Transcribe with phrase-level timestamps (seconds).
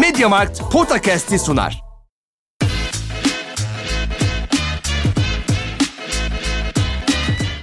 [0.00, 1.80] Mediamarkt Podcast'i sunar.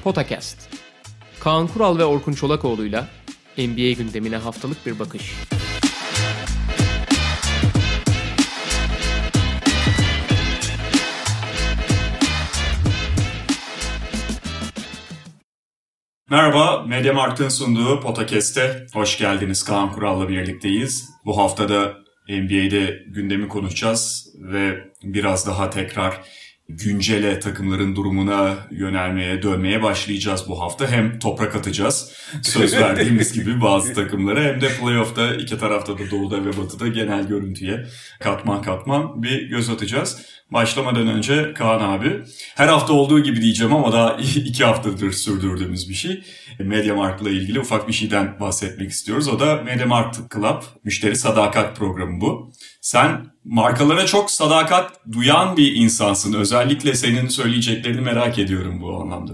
[0.04, 0.70] Potakast.
[1.40, 3.08] Kaan Kural ve Orkun Çolakoğlu'yla
[3.58, 5.34] NBA gündemine haftalık bir bakış.
[16.30, 19.64] Merhaba, Mediamarkt'ın sunduğu Potakest'e hoş geldiniz.
[19.64, 21.10] Kaan Kural'la birlikteyiz.
[21.26, 26.22] Bu haftada NBA'de gündemi konuşacağız ve biraz daha tekrar
[26.70, 30.92] güncele takımların durumuna yönelmeye, dönmeye başlayacağız bu hafta.
[30.92, 32.12] Hem toprak atacağız
[32.42, 37.28] söz verdiğimiz gibi bazı takımlara hem de playoff'ta iki tarafta da doğuda ve batıda genel
[37.28, 37.86] görüntüye
[38.20, 40.26] katman katman bir göz atacağız.
[40.54, 42.24] Başlamadan önce Kaan abi,
[42.56, 46.24] her hafta olduğu gibi diyeceğim ama daha iki haftadır sürdürdüğümüz bir şey.
[46.60, 49.28] MediaMarkt'la ilgili ufak bir şeyden bahsetmek istiyoruz.
[49.28, 52.52] O da MediaMarkt Club, müşteri sadakat programı bu.
[52.82, 56.34] Sen markalara çok sadakat duyan bir insansın.
[56.34, 59.34] Özellikle senin söyleyeceklerini merak ediyorum bu anlamda.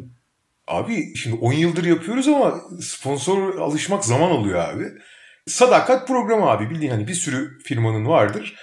[0.67, 4.83] Abi şimdi 10 yıldır yapıyoruz ama sponsor alışmak zaman alıyor abi.
[5.47, 8.55] Sadakat programı abi bildiğin hani bir sürü firmanın vardır.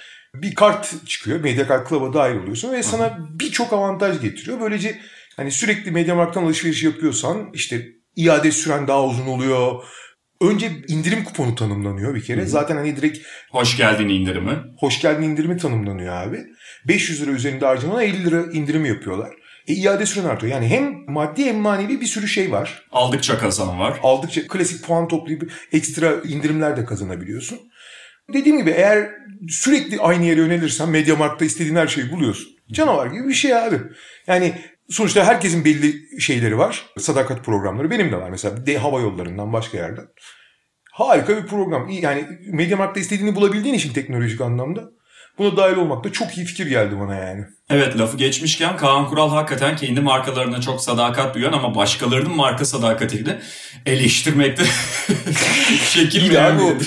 [0.43, 1.41] Bir kart çıkıyor.
[1.41, 4.61] Mediakart Club'a dahil oluyorsun ve sana birçok avantaj getiriyor.
[4.61, 4.99] Böylece
[5.37, 9.83] hani sürekli Mediamarkt'tan alışveriş yapıyorsan işte iade süren daha uzun oluyor.
[10.41, 12.41] Önce indirim kuponu tanımlanıyor bir kere.
[12.41, 12.49] Hı-hı.
[12.49, 13.19] Zaten hani direkt...
[13.51, 14.59] Hoş geldin indirimi.
[14.79, 16.45] Hoş geldin indirimi tanımlanıyor abi.
[16.89, 19.31] 500 lira üzerinde harcamana 50 lira indirim yapıyorlar.
[19.69, 20.53] E, iade süren artıyor.
[20.53, 22.83] Yani hem maddi hem manevi bir sürü şey var.
[22.93, 24.01] Aldıkça kazan var.
[24.03, 27.59] Aldıkça klasik puan toplayıp ekstra indirimler de kazanabiliyorsun.
[28.33, 29.11] Dediğim gibi eğer
[29.49, 32.49] sürekli aynı yere yönelirsen Mediamarkt'ta istediğin her şeyi buluyorsun.
[32.73, 33.81] Canavar gibi bir şey abi.
[34.27, 34.55] Yani
[34.91, 36.87] sonuçta herkesin belli şeyleri var.
[36.99, 37.91] Sadakat programları.
[37.91, 40.05] Benim de var mesela de hava yollarından başka yerden.
[40.93, 41.89] Harika bir program.
[41.89, 44.85] Yani Mediamarkt'ta istediğini bulabildiğin için teknolojik anlamda.
[45.39, 47.45] Buna dahil olmak da çok iyi fikir geldi bana yani.
[47.71, 53.41] Evet lafı geçmişken Kaan Kural hakikaten kendi markalarına çok sadakat duyan ama başkalarının marka sadakatiyle
[53.87, 54.65] eleştirmekte
[55.85, 56.79] şekil iyi o,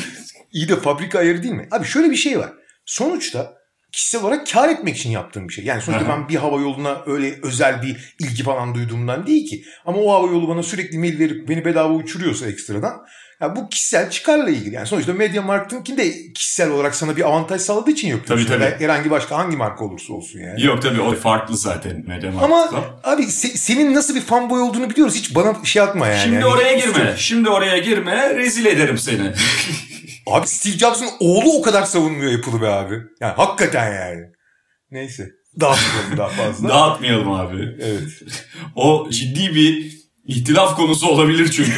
[0.52, 1.68] iyi de fabrika ayarı değil mi?
[1.72, 2.54] Abi şöyle bir şey var.
[2.86, 3.60] Sonuçta
[3.92, 5.66] kişisel olarak kar etmek için yaptığım bir şey.
[5.66, 6.18] Yani sonuçta Aha.
[6.18, 9.64] ben bir hava yoluna öyle özel bir ilgi falan duyduğumdan değil ki.
[9.86, 13.06] Ama o hava yolu bana sürekli mail verip beni bedava uçuruyorsa ekstradan.
[13.42, 14.76] Ya bu kişisel çıkarla ilgili.
[14.76, 18.48] Yani sonuçta Media Markt'ın de kişisel olarak sana bir avantaj sağladığı için yapıyorsun.
[18.48, 18.84] Tabii tabii.
[18.84, 20.64] Herhangi başka hangi marka olursa olsun yani.
[20.66, 22.46] Yok tabii o farklı zaten Media Markt'la.
[22.46, 25.16] Ama abi se- senin nasıl bir fanboy olduğunu biliyoruz.
[25.16, 26.22] Hiç bana şey atma yani.
[26.22, 27.14] Şimdi yani, oraya girme.
[27.18, 28.36] Şimdi oraya girme.
[28.36, 29.34] Rezil ederim seni.
[30.28, 32.96] Abi Steve Jobs'ın oğlu o kadar savunmuyor Apple'ı be abi.
[33.22, 34.22] Yani hakikaten yani.
[34.92, 35.30] Neyse.
[35.60, 36.70] Dağıtmayalım daha fazla.
[36.70, 37.76] Dağıtmayalım abi.
[37.82, 38.10] Evet.
[38.76, 39.99] o ciddi bir
[40.29, 41.72] ihtilaf konusu olabilir çünkü.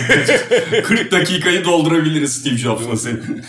[0.84, 3.44] 40 dakikayı doldurabiliriz Steve Jobs'la senin.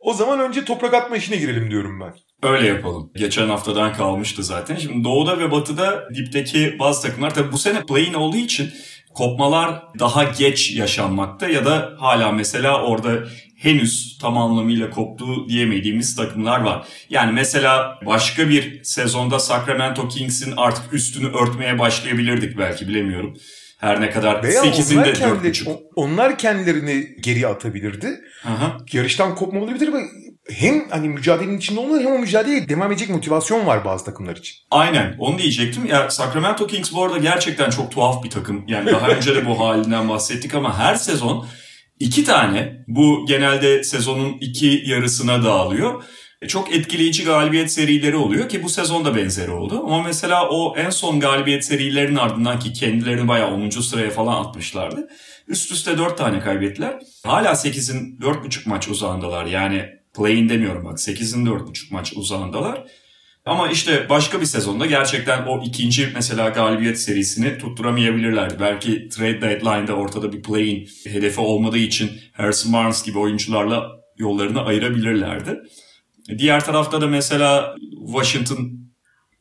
[0.00, 2.14] O zaman önce toprak atma işine girelim diyorum ben.
[2.48, 3.10] Öyle yapalım.
[3.16, 4.76] Geçen haftadan kalmıştı zaten.
[4.76, 8.70] Şimdi doğuda ve batıda dipteki bazı takımlar tabii bu sene play-in olduğu için
[9.14, 13.24] kopmalar daha geç yaşanmakta ya da hala mesela orada
[13.58, 16.86] henüz tam anlamıyla koptu diyemediğimiz takımlar var.
[17.10, 23.36] Yani mesela başka bir sezonda Sacramento Kings'in artık üstünü örtmeye başlayabilirdik belki bilemiyorum.
[23.84, 25.52] Her ne kadar Veya 8'inde onlar, kendi,
[25.96, 28.20] onlar kendilerini geri atabilirdi.
[28.44, 28.76] Aha.
[28.92, 29.98] Yarıştan kopma olabilir ve
[30.50, 34.56] hem hani mücadelenin içinde olmalı hem o mücadeleye devam edecek motivasyon var bazı takımlar için.
[34.70, 35.86] Aynen onu diyecektim.
[35.86, 38.64] Ya Sacramento Kings bu arada gerçekten çok tuhaf bir takım.
[38.68, 41.46] Yani daha önce de bu halinden bahsettik ama her sezon
[42.00, 46.04] iki tane bu genelde sezonun iki yarısına dağılıyor.
[46.44, 49.82] E, çok etkileyici galibiyet serileri oluyor ki bu sezon da benzeri oldu.
[49.84, 53.70] Ama mesela o en son galibiyet serilerinin ardından ki kendilerini bayağı 10.
[53.70, 55.08] sıraya falan atmışlardı.
[55.48, 56.98] Üst üste 4 tane kaybettiler.
[57.26, 59.46] Hala 8'in 4,5 maç uzağındalar.
[59.46, 59.84] Yani
[60.16, 62.84] play-in demiyorum bak 8'in 4,5 maç uzağındalar.
[63.46, 68.54] Ama işte başka bir sezonda gerçekten o ikinci mesela galibiyet serisini tutturamayabilirlerdi.
[68.60, 75.60] Belki trade deadline'da ortada bir play-in hedefi olmadığı için Harrison Barnes gibi oyuncularla yollarını ayırabilirlerdi.
[76.38, 77.74] Diğer tarafta da mesela
[78.06, 78.84] Washington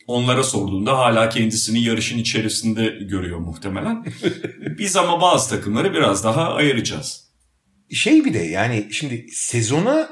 [0.08, 4.06] onlara sorduğunda hala kendisini yarışın içerisinde görüyor muhtemelen.
[4.78, 7.24] Biz ama bazı takımları biraz daha ayıracağız.
[7.92, 10.10] Şey bir de yani şimdi sezona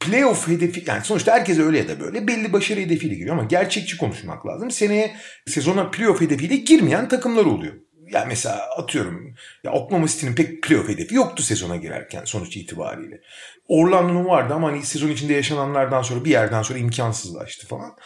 [0.00, 3.96] playoff hedefi yani sonuçta herkes öyle ya da böyle belli başarı hedefiyle giriyor ama gerçekçi
[3.96, 4.70] konuşmak lazım.
[4.70, 5.16] Seneye
[5.46, 7.74] sezona playoff hedefiyle girmeyen takımlar oluyor.
[8.12, 9.34] Ya mesela atıyorum
[9.64, 13.20] ya Oklahoma City'nin pek playoff hedefi yoktu sezona girerken sonuç itibariyle.
[13.68, 17.96] Orlando'nun vardı ama hani sezon içinde yaşananlardan sonra bir yerden sonra imkansızlaştı falan.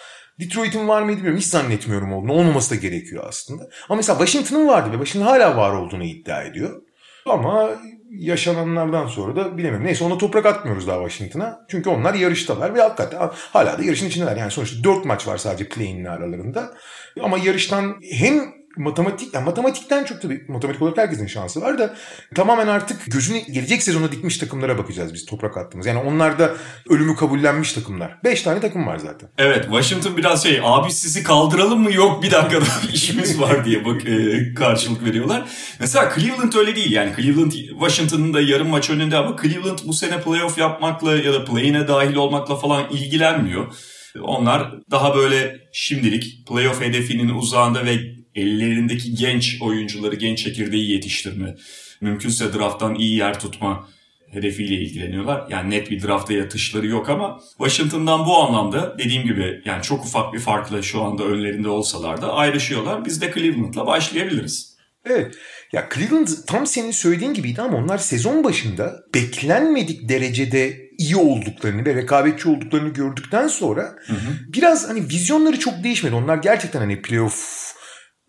[0.40, 1.40] Detroit'in var mıydı bilmiyorum.
[1.40, 2.32] Hiç zannetmiyorum olduğunu.
[2.32, 3.62] Olmaması da gerekiyor aslında.
[3.88, 6.82] Ama mesela Washington'ın vardı ve Washington hala var olduğunu iddia ediyor.
[7.26, 7.70] Ama
[8.10, 9.86] yaşananlardan sonra da bilemiyorum.
[9.86, 11.58] Neyse ona toprak atmıyoruz daha Washington'a.
[11.68, 14.36] Çünkü onlar yarıştalar ve hakikaten hala da yarışın içindeler.
[14.36, 16.74] Yani sonuçta 4 maç var sadece play-in'le aralarında.
[17.20, 21.94] Ama yarıştan hem matematik, yani matematikten çok tabii matematik olarak herkesin şansı var da
[22.34, 25.86] tamamen artık gözünü gelecek sezona dikmiş takımlara bakacağız biz toprak attığımız.
[25.86, 26.54] Yani onlar da
[26.88, 28.18] ölümü kabullenmiş takımlar.
[28.24, 29.28] 5 tane takım var zaten.
[29.38, 33.84] Evet Washington biraz şey abi sizi kaldıralım mı yok bir dakika daha işimiz var diye
[33.84, 35.48] bak e, karşılık veriyorlar.
[35.80, 40.20] Mesela Cleveland öyle değil yani Cleveland Washington'ın da yarım maç önünde ama Cleveland bu sene
[40.20, 43.74] playoff yapmakla ya da play'ine dahil olmakla falan ilgilenmiyor.
[44.20, 51.56] Onlar daha böyle şimdilik playoff hedefinin uzağında ve ellerindeki genç oyuncuları, genç çekirdeği yetiştirme,
[52.00, 53.88] mümkünse drafttan iyi yer tutma
[54.32, 55.46] hedefiyle ilgileniyorlar.
[55.48, 60.32] Yani net bir drafta yatışları yok ama Washington'dan bu anlamda dediğim gibi yani çok ufak
[60.32, 63.04] bir farkla şu anda önlerinde olsalar da ayrışıyorlar.
[63.04, 64.72] Biz de Cleveland'la başlayabiliriz.
[65.04, 65.34] Evet.
[65.72, 71.94] Ya Cleveland tam senin söylediğin gibiydi ama onlar sezon başında beklenmedik derecede iyi olduklarını ve
[71.94, 74.32] rekabetçi olduklarını gördükten sonra hı hı.
[74.48, 76.14] biraz hani vizyonları çok değişmedi.
[76.14, 77.61] Onlar gerçekten hani playoff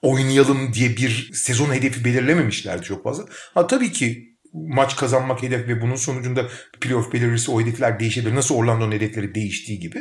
[0.03, 3.25] oynayalım diye bir sezon hedefi belirlememişlerdi çok fazla.
[3.53, 6.47] Ha tabii ki maç kazanmak hedef ve bunun sonucunda
[6.81, 8.35] playoff belirirse o hedefler değişebilir.
[8.35, 9.99] Nasıl Orlando'nun hedefleri değiştiği gibi.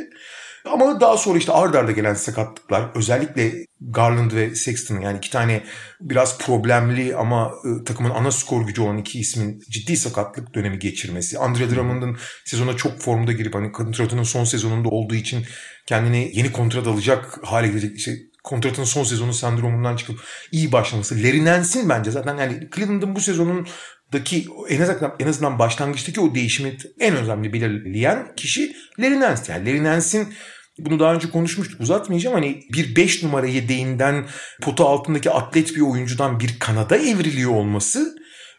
[0.65, 5.63] Ama daha sonra işte ard arda gelen sakatlıklar özellikle Garland ve Sexton yani iki tane
[6.01, 11.39] biraz problemli ama e, takımın ana skor gücü olan iki ismin ciddi sakatlık dönemi geçirmesi.
[11.39, 15.45] Andre Drummond'ın sezona çok formda girip hani kontratının son sezonunda olduğu için
[15.85, 18.11] kendini yeni kontrat alacak hale gelecek işte
[18.43, 20.19] kontratın son sezonu sendromundan çıkıp
[20.51, 21.15] iyi başlaması.
[21.15, 23.67] Larry bence zaten yani Cleveland'ın bu sezonun
[24.13, 29.41] daki en azından en azından başlangıçtaki o değişimi en önemli belirleyen kişi Larry Nance.
[29.53, 30.33] Yani Larry Nance'in
[30.79, 32.35] bunu daha önce konuşmuştuk uzatmayacağım.
[32.35, 34.25] Hani bir 5 numara yedeğinden
[34.61, 38.15] pota altındaki atlet bir oyuncudan bir kanada evriliyor olması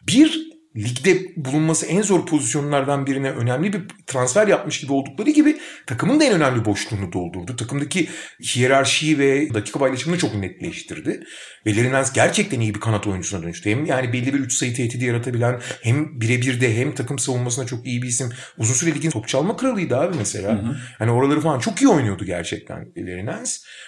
[0.07, 6.19] bir ligde bulunması en zor pozisyonlardan birine önemli bir transfer yapmış gibi oldukları gibi takımın
[6.19, 7.55] da en önemli boşluğunu doldurdu.
[7.55, 8.09] Takımdaki
[8.41, 11.23] hiyerarşiyi ve dakika paylaşımını çok netleştirdi.
[11.65, 13.69] Ve Larry gerçekten iyi bir kanat oyuncusuna dönüştü.
[13.69, 17.85] Hem yani belli bir 3 sayı tehdidi yaratabilen hem birebir de hem takım savunmasına çok
[17.85, 18.29] iyi bir isim.
[18.57, 20.51] Uzun süre ligin top çalma kralıydı abi mesela.
[20.51, 20.77] Hı hı.
[20.97, 23.45] Hani oraları falan çok iyi oynuyordu gerçekten Larry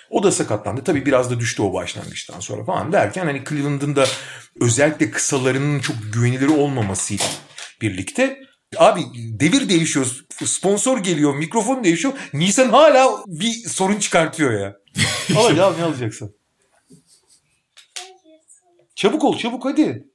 [0.09, 0.83] O da sakatlandı.
[0.83, 4.05] Tabii biraz da düştü o başlangıçtan sonra falan derken hani Cleveland'ın da
[4.61, 7.25] özellikle kısalarının çok güvenilir olmamasıyla
[7.81, 10.25] birlikte Abi devir değişiyor.
[10.45, 11.35] Sponsor geliyor.
[11.35, 12.13] Mikrofon değişiyor.
[12.33, 14.77] Nisan hala bir sorun çıkartıyor ya.
[15.37, 16.35] Al hadi al ne alacaksın?
[18.95, 20.07] Çabuk ol çabuk hadi.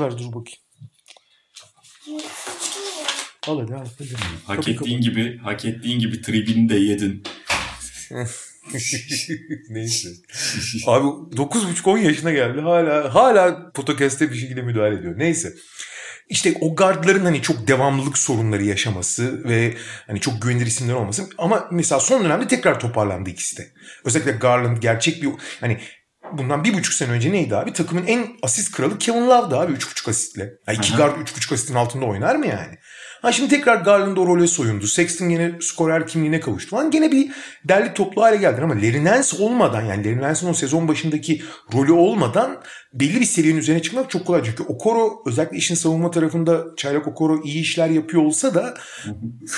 [0.00, 0.60] Ver dur bakayım.
[3.46, 4.08] Al hadi al hadi.
[4.46, 5.10] Hak kapı, ettiğin kapı.
[5.10, 7.22] gibi hak ettiğin gibi tribini de yedin.
[9.70, 10.08] Neyse.
[10.86, 12.60] Abi 9,5-10 yaşına geldi.
[12.60, 15.18] Hala hala podcast'te bir şekilde müdahale ediyor.
[15.18, 15.54] Neyse.
[16.28, 19.74] İşte o gardların hani çok devamlılık sorunları yaşaması ve
[20.06, 21.28] hani çok güvenilir isimler olması.
[21.38, 23.68] Ama mesela son dönemde tekrar toparlandı ikisi de.
[24.04, 25.30] Özellikle Garland gerçek bir
[25.60, 25.80] hani
[26.32, 27.72] bundan bir buçuk sene önce neydi abi?
[27.72, 29.72] Takımın en asist kralı Kevin Love'dı abi.
[29.72, 30.52] Üç buçuk asistle.
[30.66, 32.78] Yani iki guard üç buçuk asistin altında oynar mı yani?
[33.22, 34.86] Ha şimdi tekrar Garland o role soyundu.
[34.86, 36.90] Sexton yine skorer kimliğine kavuştu falan.
[36.90, 37.30] Gene bir
[37.64, 41.42] derli toplu hale geldi ama Larry Nance olmadan yani Larry Nance'ın o sezon başındaki
[41.74, 42.62] rolü olmadan
[42.92, 44.42] belli bir seviyenin üzerine çıkmak çok kolay.
[44.44, 48.74] Çünkü Okoro özellikle işin savunma tarafında Çaylak Okoro iyi işler yapıyor olsa da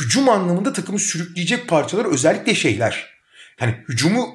[0.01, 3.06] hücum anlamında takımı sürükleyecek parçalar özellikle şeyler.
[3.58, 4.29] Hani hücumu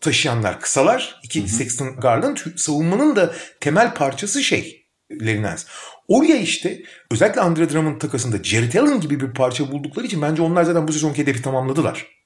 [0.00, 1.20] taşıyanlar kısalar.
[1.22, 5.62] iki hı Sexton Garland savunmanın da temel parçası şey Larry Nance.
[6.08, 10.64] Oraya işte özellikle Andre Drummond takasında Jared Allen gibi bir parça buldukları için bence onlar
[10.64, 12.16] zaten bu sezonki hedefi tamamladılar.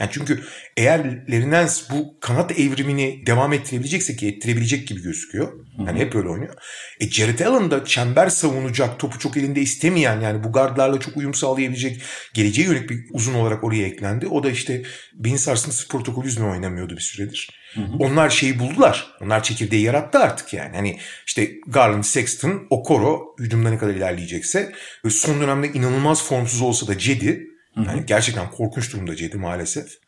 [0.00, 0.44] Yani çünkü
[0.76, 5.52] eğer Larry bu kanat evrimini devam ettirebilecekse ki ettirebilecek gibi gözüküyor.
[5.86, 6.54] Yani hep öyle oynuyor.
[7.00, 11.34] E Jared Allen da çember savunacak, topu çok elinde istemeyen yani bu gardlarla çok uyum
[11.34, 12.02] sağlayabilecek
[12.34, 14.26] geleceğe yönelik bir uzun olarak oraya eklendi.
[14.26, 14.82] O da işte
[15.14, 17.63] beyin sarsıntısı protokolü yüzünden oynamıyordu bir süredir.
[17.74, 17.96] Hı hı.
[17.98, 19.06] Onlar şeyi buldular.
[19.20, 20.76] Onlar çekirdeği yarattı artık yani.
[20.76, 24.72] Hani işte Garland, Sexton, Okoro hücumda ne kadar ilerleyecekse
[25.04, 29.98] ve son dönemde inanılmaz formsuz olsa da Cedi yani gerçekten korkunç durumda Cedi maalesef.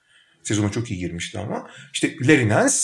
[0.43, 1.71] Sezona çok iyi girmişti ama.
[1.93, 2.75] İşte Larry Nance,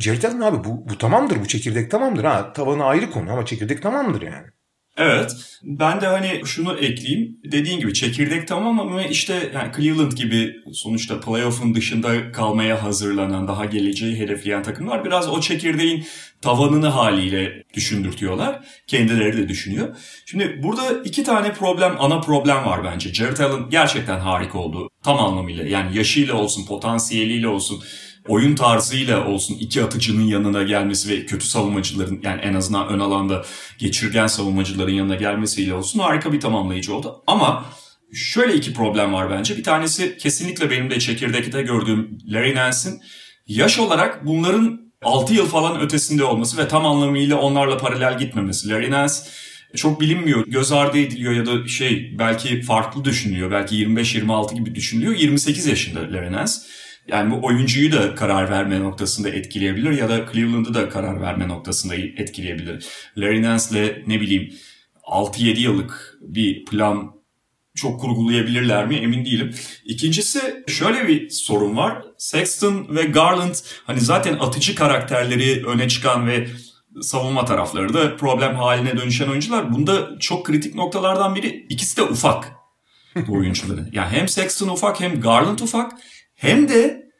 [0.00, 1.40] Jared Allen abi bu, bu tamamdır.
[1.40, 2.24] Bu çekirdek tamamdır.
[2.24, 4.46] Ha, tavanı ayrı konu ama çekirdek tamamdır yani.
[4.98, 5.36] Evet.
[5.62, 7.40] Ben de hani şunu ekleyeyim.
[7.44, 13.64] Dediğin gibi çekirdek tamam ama işte yani Cleveland gibi sonuçta playoff'un dışında kalmaya hazırlanan, daha
[13.64, 16.04] geleceği hedefleyen takımlar biraz o çekirdeğin
[16.42, 18.60] tavanını haliyle düşündürtüyorlar.
[18.86, 19.96] Kendileri de düşünüyor.
[20.26, 23.14] Şimdi burada iki tane problem, ana problem var bence.
[23.14, 24.88] Jared Allen gerçekten harika oldu.
[25.04, 25.64] Tam anlamıyla.
[25.64, 27.82] Yani yaşıyla olsun, potansiyeliyle olsun
[28.28, 33.44] oyun tarzıyla olsun iki atıcının yanına gelmesi ve kötü savunmacıların yani en azından ön alanda
[33.78, 37.22] geçirgen savunmacıların yanına gelmesiyle olsun harika bir tamamlayıcı oldu.
[37.26, 37.64] Ama
[38.12, 39.56] şöyle iki problem var bence.
[39.56, 43.00] Bir tanesi kesinlikle benim de çekirdekte gördüğüm Larry Nance'in
[43.46, 48.68] yaş olarak bunların 6 yıl falan ötesinde olması ve tam anlamıyla onlarla paralel gitmemesi.
[48.68, 49.14] Larry Nance
[49.76, 53.50] çok bilinmiyor, göz ardı ediliyor ya da şey belki farklı düşünülüyor.
[53.50, 55.14] Belki 25-26 gibi düşünülüyor.
[55.14, 56.52] 28 yaşında Larry Nance.
[57.08, 61.94] Yani bu oyuncuyu da karar verme noktasında etkileyebilir ya da Cleveland'ı da karar verme noktasında
[61.94, 62.86] etkileyebilir.
[63.16, 64.52] Larry Nance'le ne bileyim
[65.02, 67.18] 6-7 yıllık bir plan
[67.74, 69.54] çok kurgulayabilirler mi emin değilim.
[69.84, 72.02] İkincisi şöyle bir sorun var.
[72.18, 76.48] Sexton ve Garland hani zaten atıcı karakterleri öne çıkan ve
[77.02, 79.72] savunma tarafları da problem haline dönüşen oyuncular.
[79.72, 82.52] Bunda çok kritik noktalardan biri ikisi de ufak
[83.26, 83.88] bu oyuncuların.
[83.92, 85.92] Yani hem Sexton ufak hem Garland ufak
[86.38, 87.10] hem de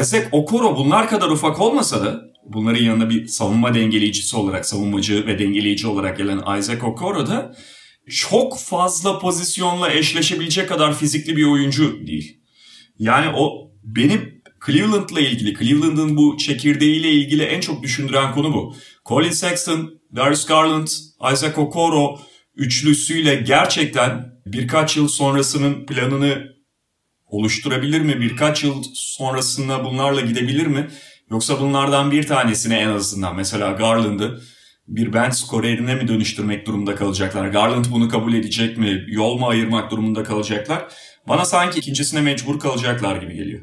[0.00, 5.38] Isaac Okoro bunlar kadar ufak olmasa da bunların yanında bir savunma dengeleyicisi olarak, savunmacı ve
[5.38, 7.54] dengeleyici olarak gelen Isaac Okoro da
[8.10, 12.40] çok fazla pozisyonla eşleşebilecek kadar fizikli bir oyuncu değil.
[12.98, 18.74] Yani o benim Cleveland'la ilgili, Cleveland'ın bu çekirdeğiyle ilgili en çok düşündüren konu bu.
[19.06, 20.88] Colin Sexton, Darius Garland,
[21.32, 22.20] Isaac Okoro
[22.56, 26.57] üçlüsüyle gerçekten birkaç yıl sonrasının planını
[27.28, 28.20] oluşturabilir mi?
[28.20, 30.88] Birkaç yıl sonrasında bunlarla gidebilir mi?
[31.30, 34.40] Yoksa bunlardan bir tanesine en azından mesela Garland'ı
[34.88, 37.48] bir bench skorerine mi dönüştürmek durumunda kalacaklar?
[37.48, 39.04] Garland bunu kabul edecek mi?
[39.08, 40.88] Yol mu ayırmak durumunda kalacaklar?
[41.28, 43.60] Bana sanki ikincisine mecbur kalacaklar gibi geliyor.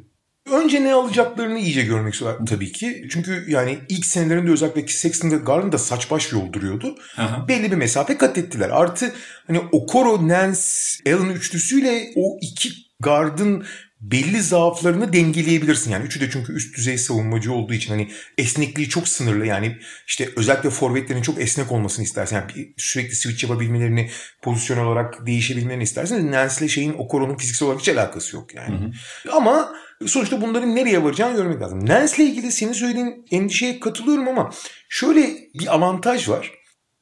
[0.51, 3.07] Önce ne alacaklarını iyice görmek istiyorlar tabii ki.
[3.12, 6.95] Çünkü yani ilk senelerinde özellikle Sexton ve Garland da saç baş yolduruyordu.
[7.17, 7.48] Aha.
[7.48, 8.69] Belli bir mesafe kat ettiler.
[8.69, 9.13] Artı
[9.48, 10.60] hani Okoro, Nance,
[11.07, 12.69] Allen üçlüsüyle o iki
[13.05, 13.65] gardın
[14.01, 15.91] belli zaaflarını dengeleyebilirsin.
[15.91, 19.45] Yani üçü de çünkü üst düzey savunmacı olduğu için hani esnekliği çok sınırlı.
[19.45, 22.35] Yani işte özellikle forvetlerin çok esnek olmasını istersen.
[22.38, 24.09] Yani sürekli switch yapabilmelerini,
[24.41, 26.31] pozisyon olarak değişebilmelerini istersen.
[26.31, 28.75] Nance ile şeyin Okoro'nun fiziksel olarak hiç alakası yok yani.
[28.75, 28.85] Hı
[29.29, 29.35] hı.
[29.35, 29.74] Ama
[30.05, 31.85] sonuçta bunların nereye varacağını görmek lazım.
[31.85, 34.51] Nance ile ilgili senin söylediğin endişeye katılıyorum ama
[34.89, 36.51] şöyle bir avantaj var.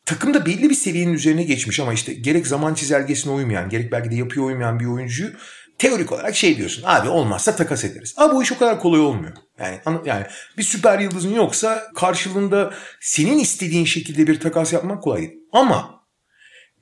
[0.05, 4.15] Takımda belli bir seviyenin üzerine geçmiş ama işte gerek zaman çizelgesine uymayan, gerek belki de
[4.15, 5.31] yapıya uymayan bir oyuncuyu
[5.77, 6.83] teorik olarak şey diyorsun.
[6.85, 8.13] Abi olmazsa takas ederiz.
[8.17, 9.33] Ama bu iş o kadar kolay olmuyor.
[9.59, 10.25] Yani yani
[10.57, 15.39] bir süper yıldızın yoksa karşılığında senin istediğin şekilde bir takas yapmak kolay değil.
[15.51, 16.03] Ama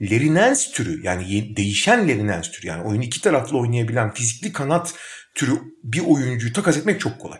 [0.01, 4.93] Nance türü yani değişen Nance türü yani oyunu iki taraflı oynayabilen fizikli kanat
[5.35, 7.39] türü bir oyuncuyu takas etmek çok kolay.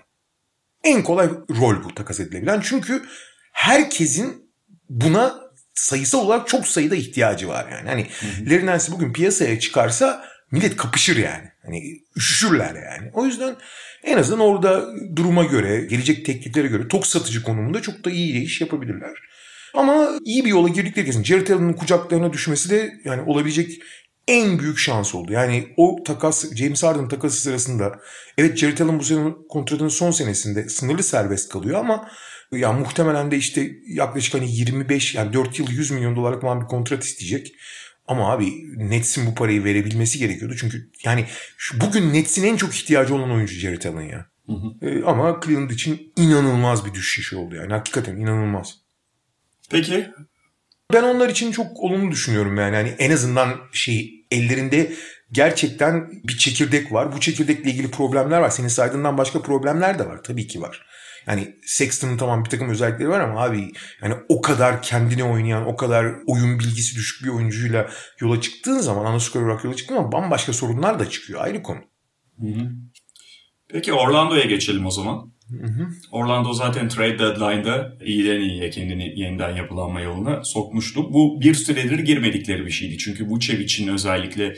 [0.84, 2.62] En kolay rol bu takas edilebilen.
[2.64, 3.04] Çünkü
[3.52, 4.52] herkesin
[4.90, 5.42] buna
[5.74, 7.90] sayısal olarak çok sayıda ihtiyacı var yani.
[7.90, 8.08] Hani
[8.66, 11.52] Nance bugün piyasaya çıkarsa millet kapışır yani.
[11.66, 13.12] Hani üşüşürler yani.
[13.14, 13.56] O yüzden
[14.04, 18.62] en azından orada duruma göre, gelecek tekliflere göre tok satıcı konumunda çok da iyi iş
[18.62, 19.18] yapabilirler.
[19.74, 21.24] Ama iyi bir yola girdikleri kesin.
[21.24, 23.82] Jared Allen'ın kucaklarına düşmesi de yani olabilecek
[24.28, 25.34] en büyük şans oldu.
[25.34, 28.00] Yani o takas, James Harden takası sırasında
[28.38, 32.08] evet Jared Allen bu sene kontratının son senesinde sınırlı serbest kalıyor ama
[32.52, 36.66] ya muhtemelen de işte yaklaşık hani 25 yani 4 yıl 100 milyon dolarlık falan bir
[36.66, 37.54] kontrat isteyecek.
[38.12, 40.56] Ama abi Nets'in bu parayı verebilmesi gerekiyordu.
[40.60, 41.26] Çünkü yani
[41.58, 44.26] şu, bugün Nets'in en çok ihtiyacı olan oyuncu Jared Allen ya.
[44.46, 44.88] Hı hı.
[44.88, 47.74] Ee, ama Cleveland için inanılmaz bir düşüş oldu yani.
[47.74, 48.76] Hakikaten inanılmaz.
[49.70, 50.10] Peki.
[50.94, 52.76] Ben onlar için çok olumlu düşünüyorum yani.
[52.76, 54.94] yani en azından şey ellerinde
[55.32, 57.14] gerçekten bir çekirdek var.
[57.16, 58.50] Bu çekirdekle ilgili problemler var.
[58.50, 60.24] Senin saydığından başka problemler de var.
[60.24, 60.86] Tabii ki var.
[61.28, 65.76] Yani Sexton'ın tamam bir takım özellikleri var ama abi yani o kadar kendine oynayan, o
[65.76, 70.12] kadar oyun bilgisi düşük bir oyuncuyla yola çıktığın zaman, ana skor olarak yola çıktığın zaman
[70.12, 71.42] bambaşka sorunlar da çıkıyor.
[71.42, 71.80] Ayrı konu.
[72.40, 72.72] Hı hı.
[73.70, 75.32] Peki Orlando'ya geçelim o zaman.
[75.50, 75.88] Hı hı.
[76.12, 81.14] Orlando zaten trade deadline'da iyiden iyiye kendini yeniden yapılanma yoluna sokmuştu.
[81.14, 82.98] Bu bir süredir girmedikleri bir şeydi.
[82.98, 84.56] Çünkü Vucevic'in özellikle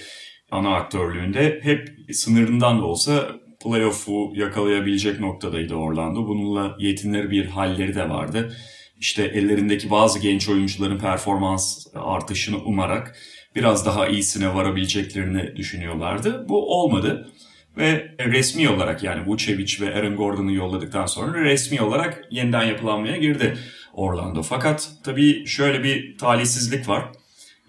[0.52, 6.28] ana aktörlüğünde hep sınırından da olsa playoff'u yakalayabilecek noktadaydı Orlando.
[6.28, 8.56] Bununla yetinir bir halleri de vardı.
[9.00, 13.16] İşte ellerindeki bazı genç oyuncuların performans artışını umarak
[13.56, 16.46] biraz daha iyisine varabileceklerini düşünüyorlardı.
[16.50, 17.30] Bu olmadı.
[17.78, 23.58] Ve resmi olarak yani Vucevic ve Aaron Gordon'u yolladıktan sonra resmi olarak yeniden yapılanmaya girdi
[23.94, 24.42] Orlando.
[24.42, 27.06] Fakat tabii şöyle bir talihsizlik var.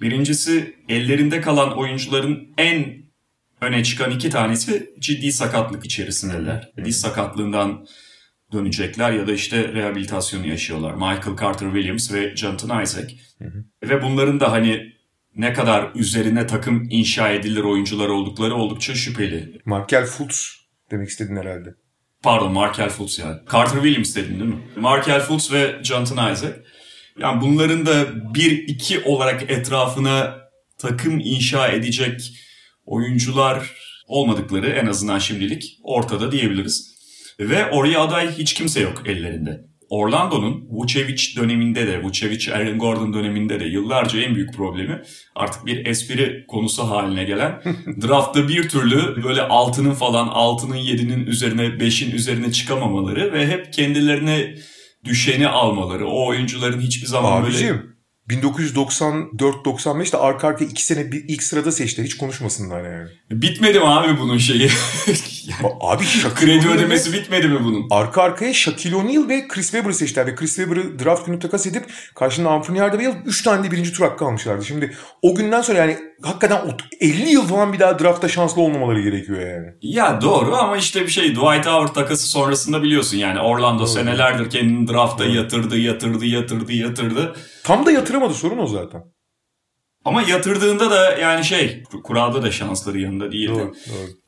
[0.00, 3.03] Birincisi ellerinde kalan oyuncuların en
[3.60, 6.72] öne çıkan iki tanesi ciddi sakatlık içerisindeler.
[6.84, 7.86] Diz sakatlığından
[8.52, 10.94] dönecekler ya da işte rehabilitasyonu yaşıyorlar.
[10.94, 13.14] Michael Carter Williams ve Jonathan Isaac.
[13.38, 13.64] Hı hı.
[13.88, 14.92] Ve bunların da hani
[15.36, 19.60] ne kadar üzerine takım inşa edilir oyuncular oldukları oldukça şüpheli.
[19.64, 20.50] Markel Fultz
[20.90, 21.74] demek istedin herhalde.
[22.22, 23.42] Pardon Markel Fultz ya.
[23.52, 24.62] Carter Williams dedin değil mi?
[24.76, 26.54] Markel Fultz ve Jonathan Isaac.
[27.18, 30.36] Yani bunların da bir iki olarak etrafına
[30.78, 32.20] takım inşa edecek
[32.86, 33.70] oyuncular
[34.06, 36.94] olmadıkları en azından şimdilik ortada diyebiliriz.
[37.40, 39.64] Ve oraya aday hiç kimse yok ellerinde.
[39.90, 45.02] Orlando'nun Vucevic döneminde de, Vucevic Aaron Gordon döneminde de yıllarca en büyük problemi
[45.34, 47.62] artık bir espri konusu haline gelen
[48.02, 54.54] draftta bir türlü böyle altının falan altının yedinin üzerine beşin üzerine çıkamamaları ve hep kendilerine
[55.04, 56.06] düşeni almaları.
[56.06, 57.93] O oyuncuların hiçbir zaman Abicim, böyle
[58.28, 62.06] 1994-95'te arka arkaya iki sene bir ilk sırada seçtiler.
[62.06, 63.08] Hiç konuşmasınlar yani.
[63.30, 64.70] bitmedi mi abi bunun şeyi?
[65.48, 67.86] Yani, Abi kredi ödemesi bitmedi mi bunun?
[67.90, 70.26] Arka arkaya Shaquille O'Neal ve Chris Webber seçtiler.
[70.26, 71.84] Ve Chris Webber'ı draft günü takas edip
[72.14, 74.64] karşında Anthony Hardaway'e 3 tane de birinci tur hakkı almışlardı.
[74.64, 79.00] Şimdi o günden sonra yani hakikaten o- 50 yıl falan bir daha draftta şanslı olmamaları
[79.00, 79.66] gerekiyor yani.
[79.82, 84.88] Ya doğru ama işte bir şey Dwight Howard takası sonrasında biliyorsun yani Orlando senelerdir kendini
[84.88, 87.36] drafta yatırdı yatırdı yatırdı yatırdı.
[87.64, 89.00] Tam da yatıramadı sorun o zaten.
[90.04, 93.52] Ama yatırdığında da yani şey kuralda da şansları yanında değildi.
[93.52, 93.74] Doğru,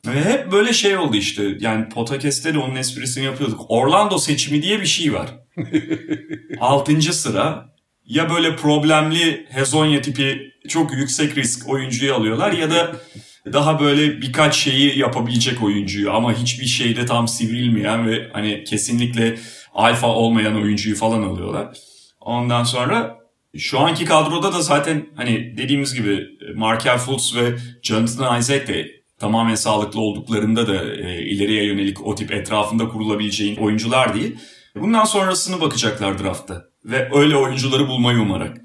[0.05, 0.13] doğru.
[0.13, 3.61] Ve hep böyle şey oldu işte yani podcast'te de onun esprisini yapıyorduk.
[3.69, 5.35] Orlando seçimi diye bir şey var.
[6.59, 7.73] Altıncı sıra
[8.05, 12.95] ya böyle problemli Hezonya tipi çok yüksek risk oyuncuyu alıyorlar ya da
[13.53, 19.35] daha böyle birkaç şeyi yapabilecek oyuncuyu ama hiçbir şeyde tam sivrilmeyen ve hani kesinlikle
[19.73, 21.77] alfa olmayan oyuncuyu falan alıyorlar.
[22.21, 23.17] Ondan sonra
[23.57, 28.87] şu anki kadroda da zaten hani dediğimiz gibi Markel Fultz ve Jonathan Isaac de
[29.19, 34.37] tamamen sağlıklı olduklarında da e, ileriye yönelik o tip etrafında kurulabileceğin oyuncular değil.
[34.75, 38.57] Bundan sonrasını bakacaklar draftta ve öyle oyuncuları bulmayı umarak.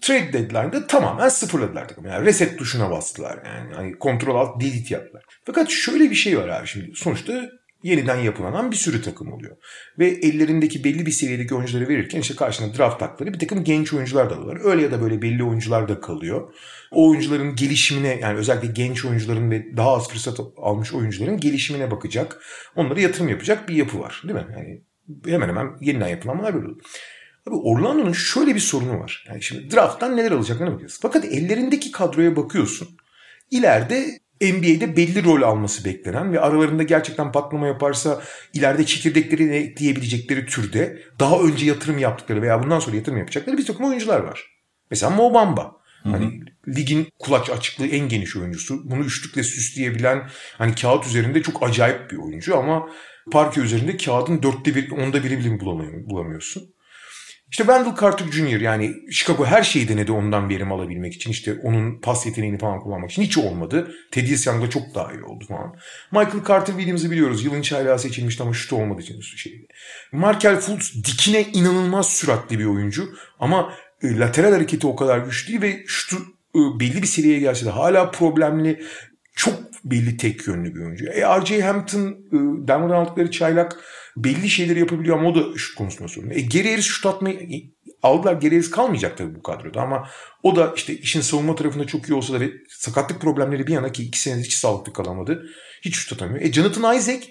[0.00, 2.08] Trade deadline'da tamamen sıfırladılar takımı.
[2.08, 3.74] Yani reset tuşuna bastılar yani.
[3.74, 5.24] Hani kontrol alt delete yaptılar.
[5.44, 6.90] Fakat şöyle bir şey var abi şimdi.
[6.94, 7.50] Sonuçta
[7.82, 9.56] yeniden yapılanan bir sürü takım oluyor.
[9.98, 14.30] Ve ellerindeki belli bir seviyedeki oyuncuları verirken işte karşına draft hakları bir takım genç oyuncular
[14.30, 14.70] da alıyorlar.
[14.70, 16.54] Öyle ya da böyle belli oyuncular da kalıyor.
[16.90, 22.42] O oyuncuların gelişimine yani özellikle genç oyuncuların ve daha az fırsat almış oyuncuların gelişimine bakacak.
[22.76, 24.22] Onlara yatırım yapacak bir yapı var.
[24.24, 24.46] Değil mi?
[24.52, 24.82] Yani
[25.26, 26.80] hemen hemen yeniden yapılanlar böyle oluyor.
[27.46, 29.24] Abi Orlando'nun şöyle bir sorunu var.
[29.28, 30.98] Yani şimdi drafttan neler alacaklarına bakıyorsun.
[31.02, 32.88] Fakat ellerindeki kadroya bakıyorsun.
[33.50, 38.22] İleride NBA'de belli rol alması beklenen ve aralarında gerçekten patlama yaparsa
[38.54, 43.86] ileride çekirdeklerini ekleyebilecekleri türde daha önce yatırım yaptıkları veya bundan sonra yatırım yapacakları bir takım
[43.86, 44.44] oyuncular var.
[44.90, 45.78] Mesela Mo Bamba.
[46.02, 48.90] Hani ligin kulaç açıklığı en geniş oyuncusu.
[48.90, 52.88] Bunu üçlükle süsleyebilen hani kağıt üzerinde çok acayip bir oyuncu ama
[53.30, 56.62] parke üzerinde kağıdın dörtte bir, onda biri bile bulamıyor- bulamıyorsun.
[57.50, 58.60] İşte Wendell Carter Jr.
[58.60, 61.30] yani Chicago her şeyi denedi ondan verim alabilmek için.
[61.30, 63.22] İşte onun pas yeteneğini falan kullanmak için.
[63.22, 63.94] Hiç olmadı.
[64.10, 65.74] Teddy Young'da çok daha iyi oldu falan.
[66.12, 67.44] Michael Carter Williams'ı biliyoruz.
[67.44, 69.66] Yılın çaylağı seçilmişti ama şut olmadığı için şeydi.
[70.12, 73.08] Markel Fultz dikine inanılmaz süratli bir oyuncu.
[73.40, 76.16] Ama e, lateral hareketi o kadar güçlü ve şutu
[76.54, 78.84] e, belli bir seviyeye gelse de hala problemli.
[79.36, 81.06] Çok belli tek yönlü bir oyuncu.
[81.06, 81.62] E, R.J.
[81.62, 82.36] Hampton, e,
[82.68, 83.76] Denver'dan aldıkları çaylak
[84.24, 86.30] belli şeyleri yapabiliyor ama o da şut konusunda sorun.
[86.30, 87.56] E, geri Harris şut atmayı e,
[88.02, 88.32] aldılar.
[88.32, 90.08] Geri Harris kalmayacak tabii bu kadroda ama
[90.42, 93.92] o da işte işin savunma tarafında çok iyi olsa da ve sakatlık problemleri bir yana
[93.92, 95.46] ki iki senedir hiç sağlıklı kalamadı.
[95.82, 96.44] Hiç şut atamıyor.
[96.44, 97.24] E, Jonathan Isaac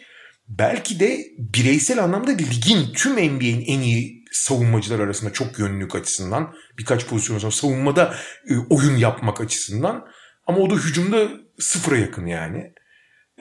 [0.48, 7.08] belki de bireysel anlamda ligin tüm NBA'in en iyi savunmacılar arasında çok yönlülük açısından birkaç
[7.08, 8.16] pozisyon sonra savunmada
[8.50, 10.06] e, oyun yapmak açısından
[10.48, 11.28] ama o da hücumda
[11.60, 12.74] sıfıra yakın yani.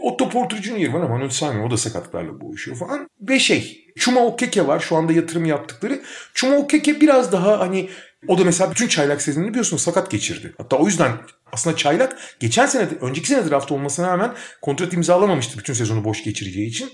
[0.00, 0.92] Otto Porter Jr.
[0.92, 1.68] var ama onu saymıyorum.
[1.68, 3.10] O da sakatlıklarla boğuşuyor falan.
[3.20, 6.02] Ve şey Chuma Okeke var şu anda yatırım yaptıkları.
[6.34, 7.88] Chuma Okeke biraz daha hani
[8.28, 10.54] o da mesela bütün çaylak sezonunu biliyorsun sakat geçirdi.
[10.58, 11.12] Hatta o yüzden
[11.52, 16.66] aslında çaylak geçen sene önceki sene draft olmasına rağmen kontrat imzalamamıştı bütün sezonu boş geçireceği
[16.68, 16.90] için.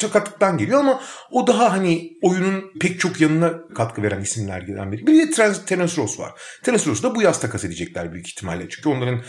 [0.00, 5.06] Sakatlıktan geliyor ama o daha hani oyunun pek çok yanına katkı veren isimlerden biri.
[5.06, 5.30] Bir de
[5.66, 6.32] Terence Ross var.
[6.62, 8.68] Terence Ross'u da bu yaz takas edecekler büyük ihtimalle.
[8.68, 9.22] Çünkü onların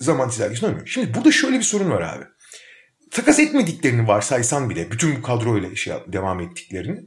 [0.00, 0.86] zaman çizelgesinde oynuyor.
[0.86, 2.24] Şimdi burada şöyle bir sorun var abi.
[3.10, 7.00] Takas etmediklerini varsaysan bile bütün bu kadroyla işe devam ettiklerini.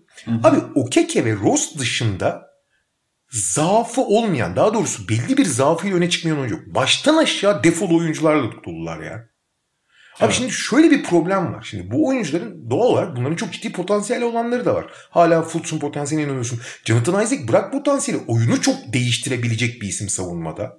[0.44, 2.50] Abi Okeke ve Ross dışında
[3.30, 6.64] zaafı olmayan daha doğrusu belli bir zaafıyla öne çıkmayan oyuncu yok.
[6.68, 9.30] Baştan aşağı defol oyuncularla dolular ya.
[10.20, 10.34] Abi Evet.
[10.34, 11.68] şimdi şöyle bir problem var.
[11.70, 14.86] Şimdi bu oyuncuların doğal olarak bunların çok ciddi potansiyeli olanları da var.
[15.10, 16.60] Hala Fultz'un potansiyeline inanıyorsun.
[16.86, 18.24] Jonathan Isaac bırak potansiyeli.
[18.28, 20.78] Oyunu çok değiştirebilecek bir isim savunmada.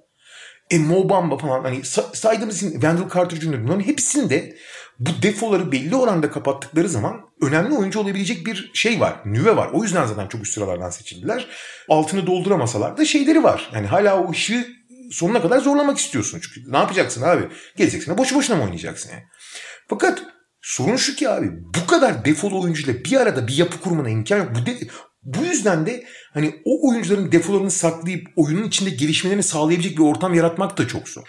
[0.71, 3.63] E Mo Bamba falan hani sa- saydığımız isim Wendell Carter Jr.
[3.63, 4.57] bunların hepsinde
[4.99, 9.15] bu defoları belli oranda kapattıkları zaman önemli oyuncu olabilecek bir şey var.
[9.25, 9.69] Nüve var.
[9.73, 11.47] O yüzden zaten çok üst sıralardan seçildiler.
[11.89, 13.69] Altını dolduramasalar da şeyleri var.
[13.73, 14.67] Yani hala o işi
[15.11, 16.39] sonuna kadar zorlamak istiyorsun.
[16.43, 17.47] Çünkü ne yapacaksın abi?
[17.77, 19.23] Geleceksin boşu boşuna mı oynayacaksın yani?
[19.89, 20.23] Fakat
[20.61, 24.49] Sorun şu ki abi bu kadar defolu oyuncuyla bir arada bir yapı kurmana imkan yok.
[24.55, 24.77] Bu, de,
[25.23, 30.77] bu yüzden de hani o oyuncuların defolarını saklayıp oyunun içinde gelişmelerini sağlayabilecek bir ortam yaratmak
[30.77, 31.27] da çok zor.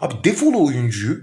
[0.00, 1.18] Abi defolu oyuncuyu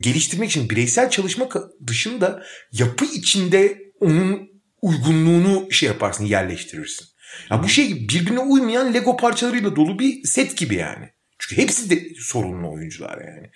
[0.00, 1.48] geliştirmek için bireysel çalışma
[1.86, 2.42] dışında
[2.72, 4.48] yapı içinde onun
[4.82, 7.06] uygunluğunu şey yaparsın yerleştirirsin.
[7.50, 11.15] Ya bu şey birbirine uymayan Lego parçalarıyla dolu bir set gibi yani.
[11.38, 13.50] Çünkü hepsi de sorunlu oyuncular yani.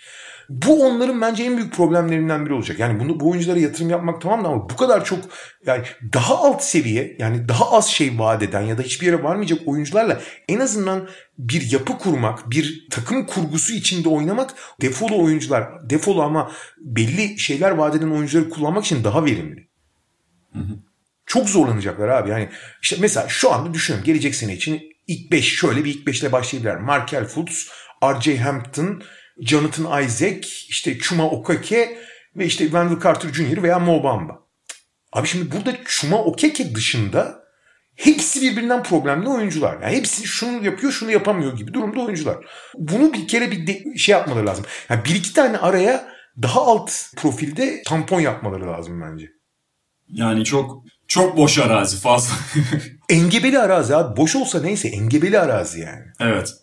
[0.49, 2.79] Bu onların bence en büyük problemlerinden biri olacak.
[2.79, 5.19] Yani bunu bu oyunculara yatırım yapmak tamam da ama bu kadar çok
[5.67, 9.61] yani daha alt seviye yani daha az şey vaat eden ya da hiçbir yere varmayacak
[9.67, 16.53] oyuncularla en azından bir yapı kurmak, bir takım kurgusu içinde oynamak defolu oyuncular, defolu ama
[16.79, 19.69] belli şeyler vaat eden oyuncuları kullanmak için daha verimli.
[20.53, 20.79] Hı hı.
[21.27, 22.31] Çok zorlanacaklar abi.
[22.31, 22.49] Yani
[22.83, 26.33] işte mesela şu anda düşünüyorum gelecek sene için ilk 5 şöyle bir ilk 5 ile
[26.33, 26.81] başlayabilirler.
[26.81, 27.69] Markel Fultz,
[28.03, 28.39] R.J.
[28.39, 29.03] Hampton,
[29.41, 31.99] Jonathan Isaac, işte Chuma Okeke
[32.37, 33.63] ve işte Wendell Carter Jr.
[33.63, 34.41] veya Mo Bamba.
[35.13, 37.45] Abi şimdi burada Chuma Okeke dışında
[37.97, 39.83] hepsi birbirinden problemli oyuncular.
[39.83, 42.37] Yani hepsi şunu yapıyor şunu yapamıyor gibi durumda oyuncular.
[42.79, 44.65] Bunu bir kere bir de, şey yapmaları lazım.
[44.89, 46.09] Yani bir iki tane araya
[46.43, 49.29] daha alt profilde tampon yapmaları lazım bence.
[50.09, 52.35] Yani çok çok boş arazi fazla.
[53.11, 54.17] engebeli arazi abi.
[54.17, 56.05] Boş olsa neyse engebeli arazi yani.
[56.21, 56.55] Evet.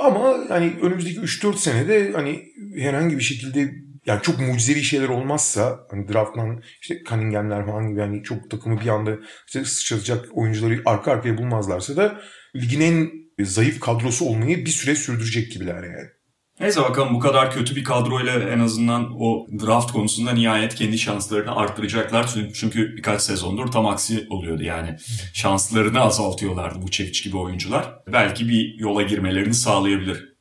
[0.00, 2.44] Ama hani önümüzdeki 3-4 senede hani
[2.76, 3.74] herhangi bir şekilde
[4.06, 8.88] yani çok mucizevi şeyler olmazsa hani drafttan işte Cunningham'ler falan gibi yani çok takımı bir
[8.88, 12.20] anda işte sıçratacak oyuncuları arka arkaya bulmazlarsa da
[12.56, 13.10] ligin en
[13.44, 16.08] zayıf kadrosu olmayı bir süre sürdürecek gibiler yani.
[16.60, 21.56] Neyse bakalım bu kadar kötü bir kadroyla en azından o draft konusunda nihayet kendi şanslarını
[21.56, 22.30] arttıracaklar.
[22.54, 24.96] Çünkü birkaç sezondur tam aksi oluyordu yani.
[25.34, 27.94] Şanslarını azaltıyorlardı bu çekiç gibi oyuncular.
[28.12, 30.36] Belki bir yola girmelerini sağlayabilir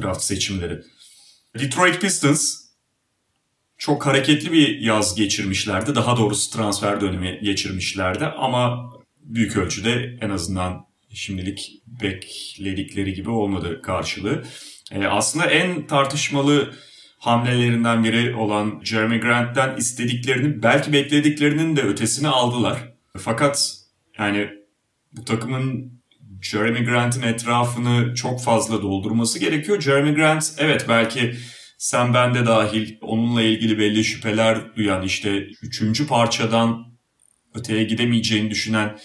[0.00, 0.82] draft seçimleri.
[1.58, 2.66] Detroit Pistons
[3.78, 5.94] çok hareketli bir yaz geçirmişlerdi.
[5.94, 14.44] Daha doğrusu transfer dönemi geçirmişlerdi ama büyük ölçüde en azından şimdilik bekledikleri gibi olmadı karşılığı.
[14.92, 16.74] E, aslında en tartışmalı
[17.18, 22.92] hamlelerinden biri olan Jeremy Grant'ten istediklerini belki beklediklerinin de ötesini aldılar.
[23.18, 23.72] Fakat
[24.18, 24.50] yani
[25.12, 25.96] bu takımın
[26.42, 29.80] Jeremy Grant'in etrafını çok fazla doldurması gerekiyor.
[29.80, 31.36] Jeremy Grant evet belki
[31.78, 36.86] sen ben de dahil onunla ilgili belli şüpheler duyan işte üçüncü parçadan
[37.54, 38.98] öteye gidemeyeceğini düşünen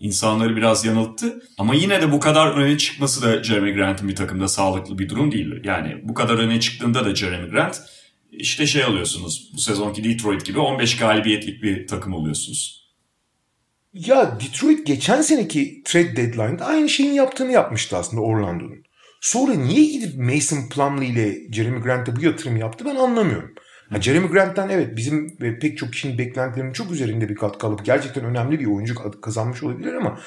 [0.00, 1.42] insanları biraz yanılttı.
[1.58, 5.32] Ama yine de bu kadar öne çıkması da Jeremy Grant'ın bir takımda sağlıklı bir durum
[5.32, 5.64] değil.
[5.64, 7.82] Yani bu kadar öne çıktığında da Jeremy Grant
[8.30, 12.84] işte şey alıyorsunuz bu sezonki Detroit gibi 15 galibiyetlik bir takım oluyorsunuz.
[13.94, 18.84] Ya Detroit geçen seneki trade deadline'da aynı şeyin yaptığını yapmıştı aslında Orlando'nun.
[19.20, 23.54] Sonra niye gidip Mason Plumlee ile Jeremy Grant'a bu yatırım yaptı ben anlamıyorum.
[23.90, 27.84] Ha, Jeremy Grant'tan evet bizim ve pek çok kişinin beklentilerinin çok üzerinde bir katkı alıp
[27.84, 30.20] gerçekten önemli bir oyuncu kazanmış olabilir ama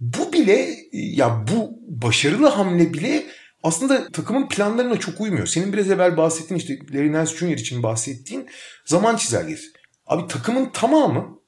[0.00, 3.22] bu bile ya bu başarılı hamle bile
[3.62, 5.46] aslında takımın planlarına çok uymuyor.
[5.46, 7.46] Senin biraz evvel bahsettiğin işte Larry Nance Jr.
[7.46, 8.46] için bahsettiğin
[8.84, 9.66] zaman çizelgesi.
[10.06, 11.40] Abi takımın tamamı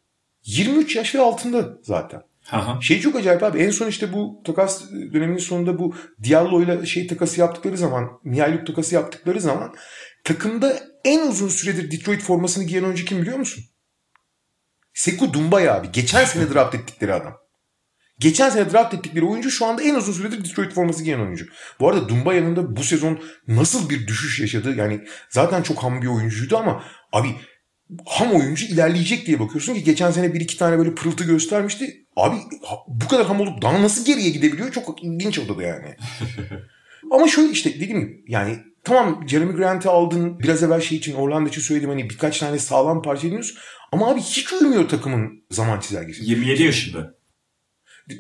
[0.45, 2.23] 23 yaş ve altında zaten.
[2.53, 2.81] Aha.
[2.81, 7.07] Şey çok acayip abi en son işte bu takas döneminin sonunda bu Diallo ile şey
[7.07, 9.75] takası yaptıkları zaman Mihailuk takası yaptıkları zaman
[10.29, 13.65] takımda en uzun süredir Detroit formasını giyen oyuncu kim biliyor musun?
[14.95, 15.93] Sekou Dumbaya abi.
[15.93, 17.37] Geçen sene draft ettikleri adam.
[18.19, 21.47] Geçen sene draft ettikleri oyuncu şu anda en uzun süredir Detroit forması giyen oyuncu.
[21.81, 24.75] Bu arada Dumbaya'nın da bu sezon nasıl bir düşüş yaşadı?
[24.75, 27.29] Yani zaten çok ham bir oyuncuydu ama abi
[28.07, 32.07] ham oyuncu ilerleyecek diye bakıyorsun ki geçen sene bir iki tane böyle pırıltı göstermişti.
[32.17, 32.37] Abi
[32.89, 35.97] bu kadar ham olup daha nasıl geriye gidebiliyor çok ilginç oldu yani.
[37.11, 40.39] Ama şöyle işte dediğim gibi yani tamam Jeremy Grant'ı aldın.
[40.39, 43.59] Biraz evvel şey için Orlando için söyledim hani birkaç tane sağlam parça ediniyorsun.
[43.93, 46.25] Ama abi hiç uymuyor takımın zaman çizelgesi.
[46.25, 47.19] 27 yaşında.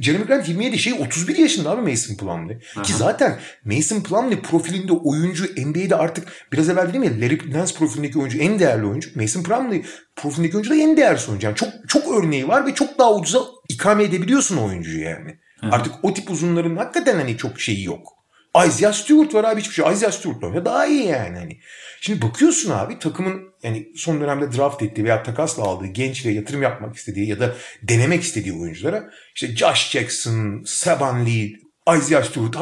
[0.00, 2.60] Jeremy Grant 27 şey 31 yaşında abi Mason Plumlee.
[2.76, 2.82] Aha.
[2.82, 8.18] Ki zaten Mason Plumlee profilinde oyuncu NBA'de artık biraz evvel dedim ya Larry Nance profilindeki
[8.18, 9.10] oyuncu en değerli oyuncu.
[9.14, 9.82] Mason Plumlee
[10.16, 11.46] profilindeki oyuncu da en değerli oyuncu.
[11.46, 15.38] Yani çok çok örneği var ve çok daha ucuza ikame edebiliyorsun oyuncuyu yani.
[15.62, 15.76] Aha.
[15.76, 18.17] Artık o tip uzunların hakikaten hani çok şeyi yok.
[18.66, 19.92] Isaiah Stewart var abi hiçbir şey.
[19.92, 20.64] Isaiah Stewart oynuyor.
[20.64, 21.38] Daha iyi yani.
[21.38, 21.58] Hani.
[22.00, 26.62] Şimdi bakıyorsun abi takımın yani son dönemde draft ettiği veya takasla aldığı genç ve yatırım
[26.62, 31.52] yapmak istediği ya da denemek istediği oyunculara işte Josh Jackson, Saban Lee,
[31.96, 32.56] Isaiah Stewart,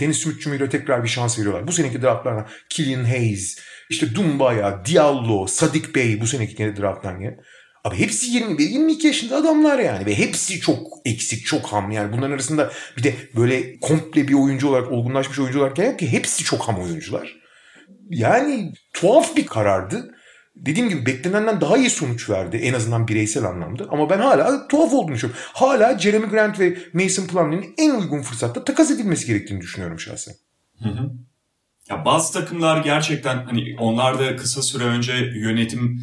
[0.00, 0.70] Dennis Smith Jr.
[0.70, 1.66] tekrar bir şans veriyorlar.
[1.66, 3.58] Bu seneki draftlarına Killian Hayes,
[3.90, 7.38] işte Dumbaya, Diallo, Sadik Bey bu seneki drafttan gelen.
[7.88, 12.12] Abi hepsi 21-22 yaşında adamlar yani ve hepsi çok eksik, çok ham yani.
[12.12, 16.44] Bunların arasında bir de böyle komple bir oyuncu olarak, olgunlaşmış oyuncu olarak yok ki hepsi
[16.44, 17.36] çok ham oyuncular.
[18.10, 20.14] Yani tuhaf bir karardı.
[20.56, 23.86] dediğim gibi beklenenden daha iyi sonuç verdi en azından bireysel anlamda.
[23.90, 25.42] Ama ben hala tuhaf olduğunu düşünüyorum.
[25.52, 30.34] Hala Jeremy Grant ve Mason Plumlee'nin en uygun fırsatta takas edilmesi gerektiğini düşünüyorum şahsen.
[30.82, 31.10] Hı hı.
[31.90, 36.00] Ya bazı takımlar gerçekten hani onlar da kısa süre önce yönetim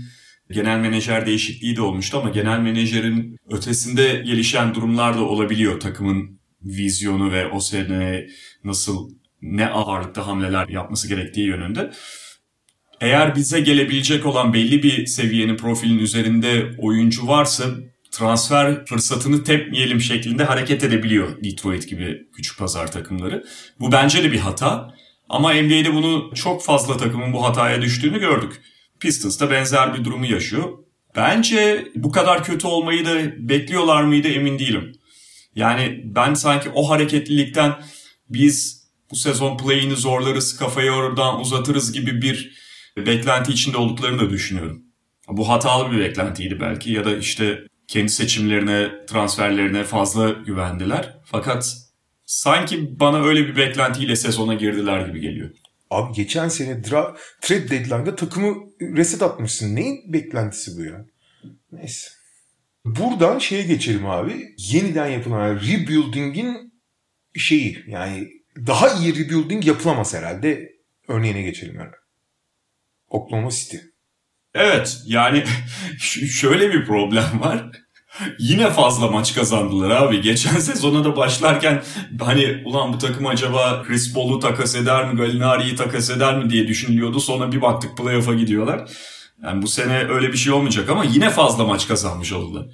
[0.52, 7.32] genel menajer değişikliği de olmuştu ama genel menajerin ötesinde gelişen durumlar da olabiliyor takımın vizyonu
[7.32, 8.28] ve o sene
[8.64, 9.10] nasıl
[9.42, 11.92] ne ağırlıkta hamleler yapması gerektiği yönünde.
[13.02, 17.66] Eğer bize gelebilecek olan belli bir seviyenin profilin üzerinde oyuncu varsa
[18.12, 23.44] transfer fırsatını tepmeyelim şeklinde hareket edebiliyor Detroit gibi küçük pazar takımları.
[23.80, 24.96] Bu bence de bir hata.
[25.30, 28.62] Ama NBA'de bunu çok fazla takımın bu hataya düştüğünü gördük.
[29.00, 30.78] Pistons da benzer bir durumu yaşıyor.
[31.16, 34.92] Bence bu kadar kötü olmayı da bekliyorlar mıydı emin değilim.
[35.56, 37.76] Yani ben sanki o hareketlilikten
[38.30, 42.56] biz bu sezon play'ini zorlarız, kafayı oradan uzatırız gibi bir
[42.98, 44.84] beklenti içinde olduklarını da düşünüyorum.
[45.28, 51.18] Bu hatalı bir beklentiydi belki ya da işte kendi seçimlerine, transferlerine fazla güvendiler.
[51.26, 51.78] Fakat
[52.26, 55.50] sanki bana öyle bir beklentiyle sezona girdiler gibi geliyor.
[55.96, 59.76] Abi geçen sene dra- trade deadline'da takımı reset atmışsın.
[59.76, 61.06] Neyin beklentisi bu ya?
[61.72, 62.08] Neyse.
[62.86, 64.56] Buradan şeye geçelim abi.
[64.58, 66.74] Yeniden yapılan rebuilding'in
[67.36, 68.28] şeyi yani
[68.68, 70.72] daha iyi rebuilding yapılamaz herhalde.
[71.08, 71.92] Örneğine geçelim yani.
[73.08, 73.78] Oklahoma City.
[74.54, 75.44] Evet yani
[76.30, 77.72] şöyle bir problem var.
[78.40, 80.22] Yine fazla maç kazandılar abi.
[80.22, 81.84] Geçen sezona da başlarken
[82.20, 86.68] hani ulan bu takım acaba Chris Paul'u takas eder mi, Gallinari'yi takas eder mi diye
[86.68, 87.20] düşünülüyordu.
[87.20, 88.90] Sonra bir baktık playoff'a gidiyorlar.
[89.44, 92.66] Yani bu sene öyle bir şey olmayacak ama yine fazla maç kazanmış oldular.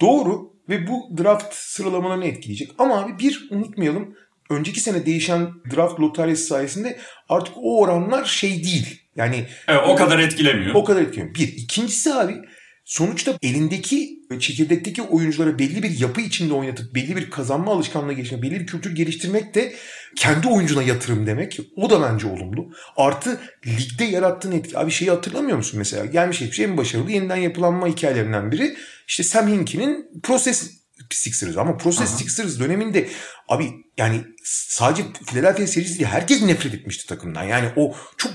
[0.00, 2.70] Doğru ve bu draft sıralamalarını etkileyecek.
[2.78, 4.14] Ama abi bir unutmayalım
[4.50, 9.00] önceki sene değişen draft lotaryası sayesinde artık o oranlar şey değil.
[9.16, 10.74] Yani evet, o kadar etkilemiyor.
[10.74, 11.34] O kadar etkilemiyor.
[11.34, 11.48] Bir.
[11.48, 12.34] ikincisi abi
[12.88, 18.60] sonuçta elindeki çekirdekteki oyunculara belli bir yapı içinde oynatıp belli bir kazanma alışkanlığı geliştirmek, belli
[18.60, 19.74] bir kültür geliştirmek de
[20.16, 21.60] kendi oyuncuna yatırım demek.
[21.76, 22.70] O da bence olumlu.
[22.96, 24.78] Artı ligde yarattığın etki.
[24.78, 26.04] Abi şeyi hatırlamıyor musun mesela?
[26.04, 28.76] Gelmiş hiçbir şey en başarılı yeniden yapılanma hikayelerinden biri.
[29.08, 30.70] İşte Sam Hinki'nin Process
[31.10, 32.18] Sixers ama Process Aha.
[32.18, 33.08] Sixers döneminde
[33.48, 37.44] abi yani sadece Philadelphia serisi değil herkes nefret etmişti takımdan.
[37.44, 38.32] Yani o çok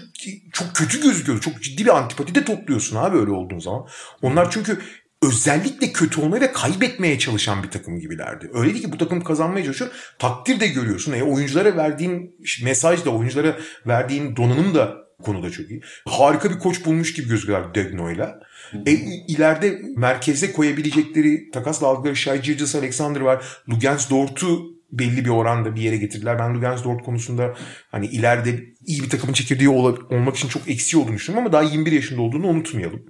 [0.53, 1.41] çok kötü gözüküyor.
[1.41, 3.87] Çok ciddi bir antipati de topluyorsun abi öyle olduğun zaman.
[4.21, 4.79] Onlar çünkü
[5.23, 8.51] özellikle kötü olmaya ve kaybetmeye çalışan bir takım gibilerdi.
[8.53, 9.91] Öyle değil ki bu takım kazanmaya çalışıyor.
[10.19, 11.13] Takdir de görüyorsun.
[11.13, 15.81] E, oyunculara verdiğin mesaj da oyunculara verdiğin donanım da konuda çok iyi.
[16.07, 18.39] Harika bir koç bulmuş gibi gözüküyorlar Degno'yla.
[18.85, 18.91] E,
[19.27, 22.41] ileride merkeze koyabilecekleri takasla aldıkları Shai
[22.75, 23.45] Alexander var.
[23.69, 26.39] Lugens Dort'u belli bir oranda bir yere getirdiler.
[26.39, 27.53] Ben Lugens Dort konusunda
[27.91, 31.71] hani ileride iyi bir takımın çekirdeği ol- olmak için çok eksiği olduğunu düşünüyorum ama daha
[31.71, 33.05] 21 yaşında olduğunu unutmayalım.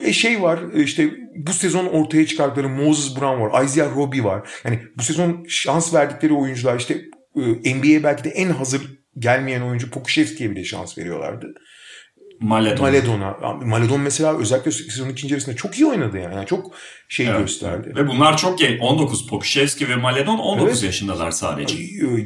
[0.00, 3.64] E şey var işte bu sezon ortaya çıkarttıkları Moses Brown var.
[3.64, 4.48] Isaiah Roby var.
[4.64, 6.94] Yani bu sezon şans verdikleri oyuncular işte
[7.64, 8.82] e, NBA'ye belki de en hazır
[9.18, 11.54] gelmeyen oyuncu Pokuševski'ye bile şans veriyorlardı.
[12.40, 12.80] Maledon.
[12.80, 13.36] Maledon'a.
[13.64, 16.34] Maledon mesela özellikle sezonun ikinci yarısında çok iyi oynadı yani.
[16.34, 16.74] yani çok
[17.08, 17.38] şey evet.
[17.38, 17.92] gösterdi.
[17.96, 18.80] Ve bunlar çok genç.
[18.80, 20.82] 19 Pokuševski ve Maledon 19 evet.
[20.82, 21.76] yaşındalar sadece.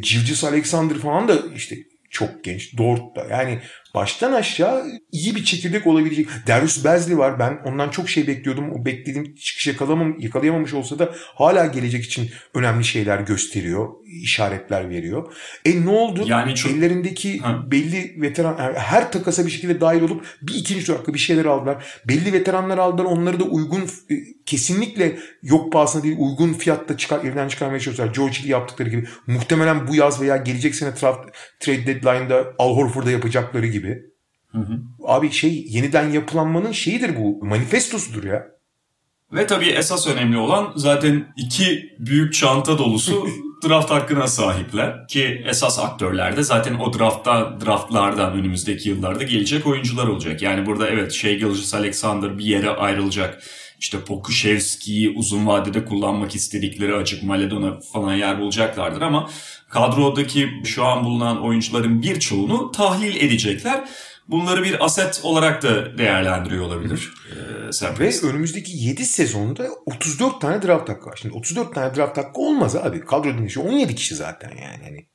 [0.01, 1.77] Civcis Alexander falan da işte
[2.11, 2.77] çok genç.
[2.79, 3.27] Dort da.
[3.31, 3.61] Yani
[3.94, 6.29] baştan aşağı iyi bir çekirdek olabilecek.
[6.46, 7.38] Darius Bezli var.
[7.38, 8.72] Ben ondan çok şey bekliyordum.
[8.72, 13.88] O beklediğim çıkış yakalamam, yakalayamamış olsa da hala gelecek için önemli şeyler gösteriyor.
[14.07, 15.33] işaretler veriyor.
[15.64, 16.24] E ne oldu?
[16.26, 16.72] Yani çok...
[16.72, 17.70] Ellerindeki ha.
[17.70, 22.00] belli veteran her takasa bir şekilde dahil olup bir ikinci hakkı bir şeyler aldılar.
[22.09, 23.05] Belli veteranlar aldılar.
[23.05, 24.14] Onları da uygun e,
[24.46, 28.14] kesinlikle yok pahasına değil uygun fiyatta çıkar, evden çıkarmaya çalışıyorlar.
[28.14, 29.05] George Hill yaptıkları gibi.
[29.26, 30.94] Muhtemelen bu yaz veya gelecek sene
[31.61, 34.02] trade deadline'da Al Horford'a yapacakları gibi gibi.
[34.52, 34.80] Hı hı.
[35.04, 37.44] Abi şey yeniden yapılanmanın şeyidir bu.
[37.44, 38.46] Manifestosudur ya.
[39.32, 43.28] Ve tabii esas önemli olan zaten iki büyük çanta dolusu
[43.68, 45.08] draft hakkına sahipler.
[45.08, 50.42] Ki esas aktörler de zaten o draftta, draftlardan önümüzdeki yıllarda gelecek oyuncular olacak.
[50.42, 53.42] Yani burada evet Shea Gilgis Alexander bir yere ayrılacak.
[53.80, 59.30] İşte Pokuševski'yi uzun vadede kullanmak istedikleri açık Maledon'a falan yer bulacaklardır ama
[59.68, 63.88] kadrodaki şu an bulunan oyuncuların birçoğunu tahlil edecekler.
[64.28, 67.12] Bunları bir aset olarak da değerlendiriyor olabilir.
[67.32, 67.70] Ee,
[68.24, 71.18] Ve önümüzdeki 7 sezonda 34 tane draft hakkı var.
[71.22, 73.00] Şimdi 34 tane draft hakkı olmaz abi.
[73.00, 74.84] Kadro dinleyişi 17 kişi zaten yani.
[74.84, 75.06] Hani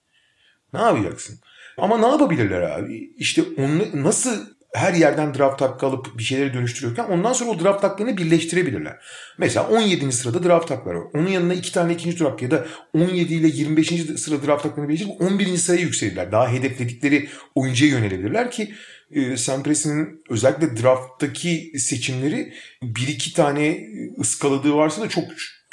[0.73, 1.39] ne yapacaksın?
[1.78, 3.13] Ama ne yapabilirler abi?
[3.17, 7.84] İşte onu nasıl her yerden draft hakkı alıp bir şeyleri dönüştürüyorken ondan sonra o draft
[7.84, 8.98] haklarını birleştirebilirler.
[9.38, 10.12] Mesela 17.
[10.12, 11.08] sırada draft hakları var.
[11.14, 13.88] Onun yanına iki tane ikinci hakkı ya da 17 ile 25.
[14.18, 15.58] sıra draft haklarını birleştirip 11.
[15.58, 16.32] sıraya yükselirler.
[16.32, 18.74] Daha hedefledikleri oyuncuya yönelebilirler ki
[19.12, 23.88] e, Sam Presti'nin özellikle drafttaki seçimleri bir iki tane
[24.20, 25.24] ıskaladığı varsa da çok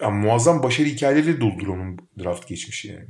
[0.03, 3.09] yani muazzam başarı hikayeleri doldur onun draft geçmişi yani.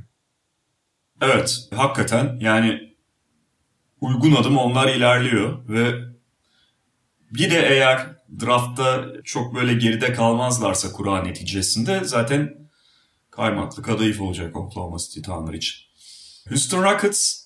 [1.21, 2.92] Evet hakikaten yani
[4.03, 6.13] uygun adım onlar ilerliyor ve
[7.31, 8.07] bir de eğer
[8.41, 12.57] draftta çok böyle geride kalmazlarsa kura neticesinde zaten
[13.31, 15.75] kaymaklı kadayıf olacak Oklahoma City Thunder için.
[16.49, 17.43] Houston Rockets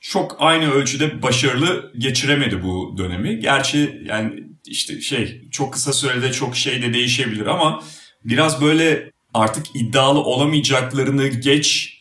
[0.00, 3.40] çok aynı ölçüde başarılı geçiremedi bu dönemi.
[3.40, 7.82] Gerçi yani işte şey çok kısa sürede çok şey de değişebilir ama
[8.24, 11.93] biraz böyle artık iddialı olamayacaklarını geç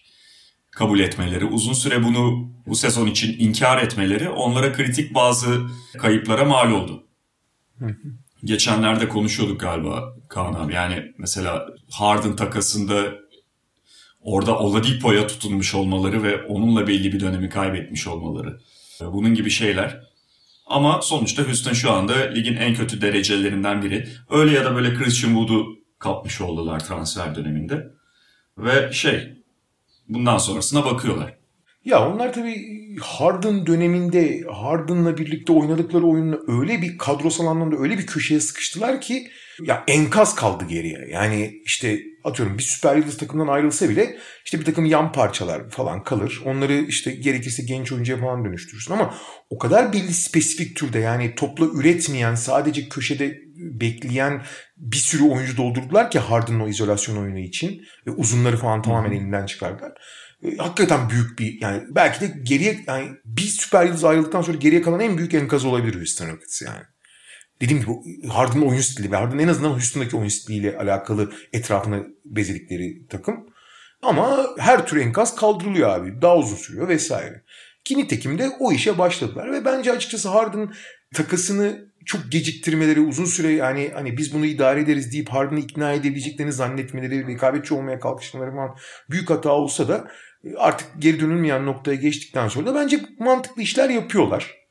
[0.75, 5.61] kabul etmeleri, uzun süre bunu bu sezon için inkar etmeleri onlara kritik bazı
[5.97, 7.03] kayıplara mal oldu.
[8.43, 10.73] Geçenlerde konuşuyorduk galiba Kaan abi.
[10.73, 13.13] Yani mesela Harden takasında
[14.21, 18.59] orada Oladipo'ya tutunmuş olmaları ve onunla belli bir dönemi kaybetmiş olmaları.
[19.01, 20.03] Bunun gibi şeyler.
[20.65, 24.07] Ama sonuçta Houston şu anda ligin en kötü derecelerinden biri.
[24.29, 25.65] Öyle ya da böyle Christian Wood'u
[25.99, 27.87] kapmış oldular transfer döneminde.
[28.57, 29.42] Ve şey
[30.09, 31.37] bundan sonrasına bakıyorlar.
[31.85, 38.05] Ya onlar tabii Harden döneminde Harden'la birlikte oynadıkları oyunla öyle bir kadrosal anlamda öyle bir
[38.05, 39.27] köşeye sıkıştılar ki
[39.61, 41.07] ya enkaz kaldı geriye.
[41.11, 46.03] Yani işte atıyorum bir süper yıldız takımdan ayrılsa bile işte bir takım yan parçalar falan
[46.03, 46.41] kalır.
[46.45, 49.13] Onları işte gerekirse genç oyuncuya falan dönüştürürsün ama
[49.49, 54.41] o kadar belli spesifik türde yani topla üretmeyen sadece köşede bekleyen
[54.77, 59.45] bir sürü oyuncu doldurdular ki Harden'ın o izolasyon oyunu için ve uzunları falan tamamen elinden
[59.45, 59.91] çıkardılar.
[60.43, 64.81] E, hakikaten büyük bir yani belki de geriye yani bir süper yıldız ayrıldıktan sonra geriye
[64.81, 66.83] kalan en büyük enkaz olabilir Houston Rockets yani.
[67.63, 73.07] Dediğim gibi Harden'ın oyun stili ve Harden en azından Houston'daki oyun stiliyle alakalı etrafına bezedikleri
[73.07, 73.45] takım.
[74.01, 76.21] Ama her tür enkaz kaldırılıyor abi.
[76.21, 77.43] Daha uzun sürüyor vesaire.
[77.83, 80.73] Ki nitekim de o işe başladılar ve bence açıkçası Harden
[81.15, 86.53] takasını çok geciktirmeleri, uzun süre yani hani biz bunu idare ederiz deyip Harden'ı ikna edebileceklerini
[86.53, 88.75] zannetmeleri, rekabetçi olmaya kalkışmaları falan
[89.09, 90.07] büyük hata olsa da
[90.57, 94.62] artık geri dönülmeyen noktaya geçtikten sonra da bence mantıklı işler yapıyorlar.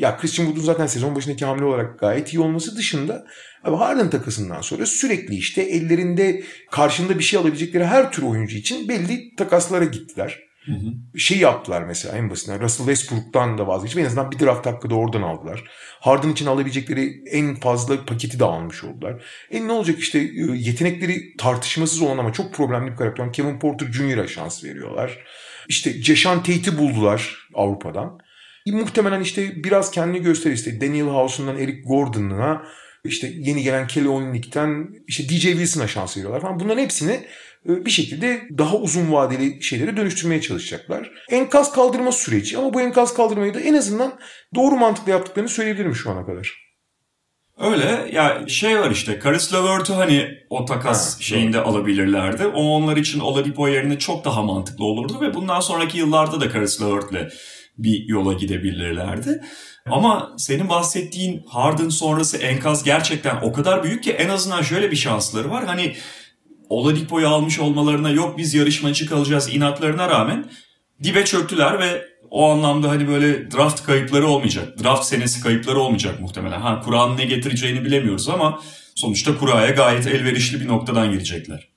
[0.00, 3.26] Ya Christian Wood'un zaten sezon başındaki hamle olarak gayet iyi olması dışında
[3.64, 8.88] abi Harden takasından sonra sürekli işte ellerinde karşında bir şey alabilecekleri her tür oyuncu için
[8.88, 10.38] belli takaslara gittiler.
[10.64, 11.18] Hı hı.
[11.18, 14.94] Şey yaptılar mesela en basitinden Russell Westbrook'tan da vazgeçip en azından bir draft hakkı da
[14.94, 15.64] oradan aldılar.
[16.00, 19.22] Harden için alabilecekleri en fazla paketi de almış oldular.
[19.50, 23.92] E ne olacak işte e, yetenekleri tartışmasız olan ama çok problemli bir karakter Kevin Porter
[23.92, 25.18] Jr.'a şans veriyorlar.
[25.68, 28.29] İşte Ceşan Tate'i buldular Avrupa'dan.
[28.66, 32.62] Muhtemelen işte biraz kendini gösterir işte Daniel House'undan Eric Gordon'a
[33.04, 36.60] işte yeni gelen Kelly Olynyk'ten işte DJ Wilson'a şans veriyorlar falan.
[36.60, 37.12] Bunların hepsini
[37.68, 41.10] e, bir şekilde daha uzun vadeli şeylere dönüştürmeye çalışacaklar.
[41.30, 44.18] Enkaz kaldırma süreci ama bu enkaz kaldırmayı da en azından
[44.54, 46.70] doğru mantıklı yaptıklarını söyleyebilirim şu ana kadar.
[47.60, 51.68] Öyle ya şey var işte Karis Levert'ü hani o takas ha, şeyinde doğru.
[51.68, 52.46] alabilirlerdi.
[52.46, 56.82] O onlar için Oladipo yerine çok daha mantıklı olurdu ve bundan sonraki yıllarda da Karis
[56.82, 57.32] Levert'le
[57.82, 59.42] bir yola gidebilirlerdi.
[59.86, 64.96] Ama senin bahsettiğin Harden sonrası enkaz gerçekten o kadar büyük ki en azından şöyle bir
[64.96, 65.64] şansları var.
[65.66, 65.96] Hani
[66.68, 70.50] Oladipo'yu almış olmalarına yok biz yarışmacı kalacağız inatlarına rağmen
[71.02, 74.82] dibe çöktüler ve o anlamda hani böyle draft kayıpları olmayacak.
[74.82, 76.60] Draft senesi kayıpları olmayacak muhtemelen.
[76.60, 78.60] Ha Kur'an'ın ne getireceğini bilemiyoruz ama
[78.94, 81.68] sonuçta Kura'ya gayet elverişli bir noktadan girecekler.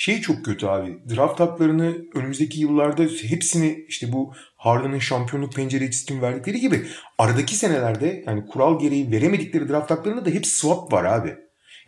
[0.00, 0.98] Şey çok kötü abi.
[1.16, 6.86] Draft haklarını önümüzdeki yıllarda hepsini işte bu Harden'ın şampiyonluk penceresi için verdikleri gibi
[7.18, 11.36] aradaki senelerde yani kural gereği veremedikleri draft haklarında da hep swap var abi.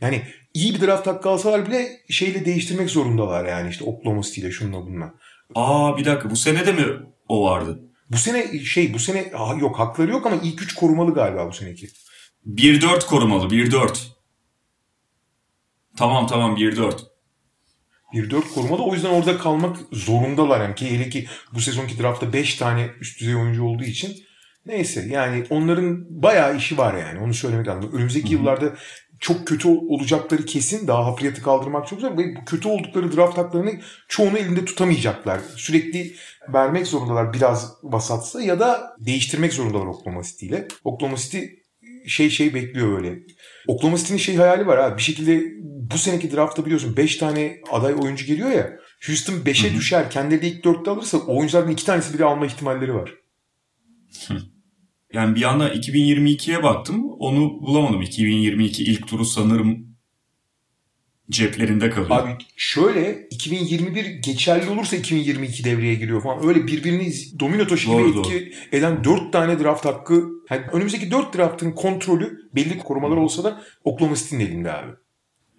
[0.01, 0.23] Yani
[0.55, 4.87] iyi bir draft hakkı alsalar bile şeyle değiştirmek zorundalar yani işte Oklahoma City ile şununla
[4.87, 5.15] bununla.
[5.55, 6.85] Aa bir dakika bu sene de mi
[7.29, 7.81] o vardı?
[8.11, 11.89] Bu sene şey bu sene yok hakları yok ama ilk üç korumalı galiba bu seneki.
[12.47, 13.99] 1-4 korumalı 1-4.
[15.97, 17.10] Tamam tamam 1-4.
[18.15, 20.61] 1-4 korumalı o yüzden orada kalmak zorundalar.
[20.61, 24.17] Yani ki hele ki bu sezonki draftta 5 tane üst düzey oyuncu olduğu için
[24.67, 27.91] neyse yani onların bayağı işi var yani onu söylemek lazım.
[27.93, 28.35] Önümüzdeki Hı-hı.
[28.35, 28.75] yıllarda
[29.21, 30.87] çok kötü olacakları kesin.
[30.87, 32.19] Daha hafriyatı kaldırmak çok zor.
[32.19, 35.41] Ve bu kötü oldukları draft haklarını çoğunu elinde tutamayacaklar.
[35.57, 36.15] Sürekli
[36.53, 40.69] vermek zorundalar biraz vasatsa ya da değiştirmek zorundalar Oklahoma City ile.
[40.85, 41.39] Oklahoma City
[42.07, 43.19] şey şey bekliyor böyle.
[43.67, 44.97] Oklahoma City'nin şey hayali var abi.
[44.97, 45.43] Bir şekilde
[45.93, 48.71] bu seneki draftta biliyorsun 5 tane aday oyuncu geliyor ya.
[49.07, 50.11] Houston 5'e düşer.
[50.11, 53.15] Kendileri ilk 4'te alırsa oyunculardan 2 tanesi bile alma ihtimalleri var.
[54.29, 54.37] Hı.
[55.13, 57.05] Yani bir anda 2022'ye baktım.
[57.19, 58.03] Onu bulamadım.
[58.03, 59.91] 2022 ilk turu sanırım
[61.31, 62.11] ceplerinde kalıyor.
[62.11, 66.49] Abi şöyle 2021 geçerli olursa 2022 devreye giriyor falan.
[66.49, 70.29] Öyle birbirini domino taşı gibi etki eden 4 tane draft hakkı.
[70.51, 74.93] Yani önümüzdeki 4 draftın kontrolü belli korumalar olsa da Oklahoma City'nin elinde abi.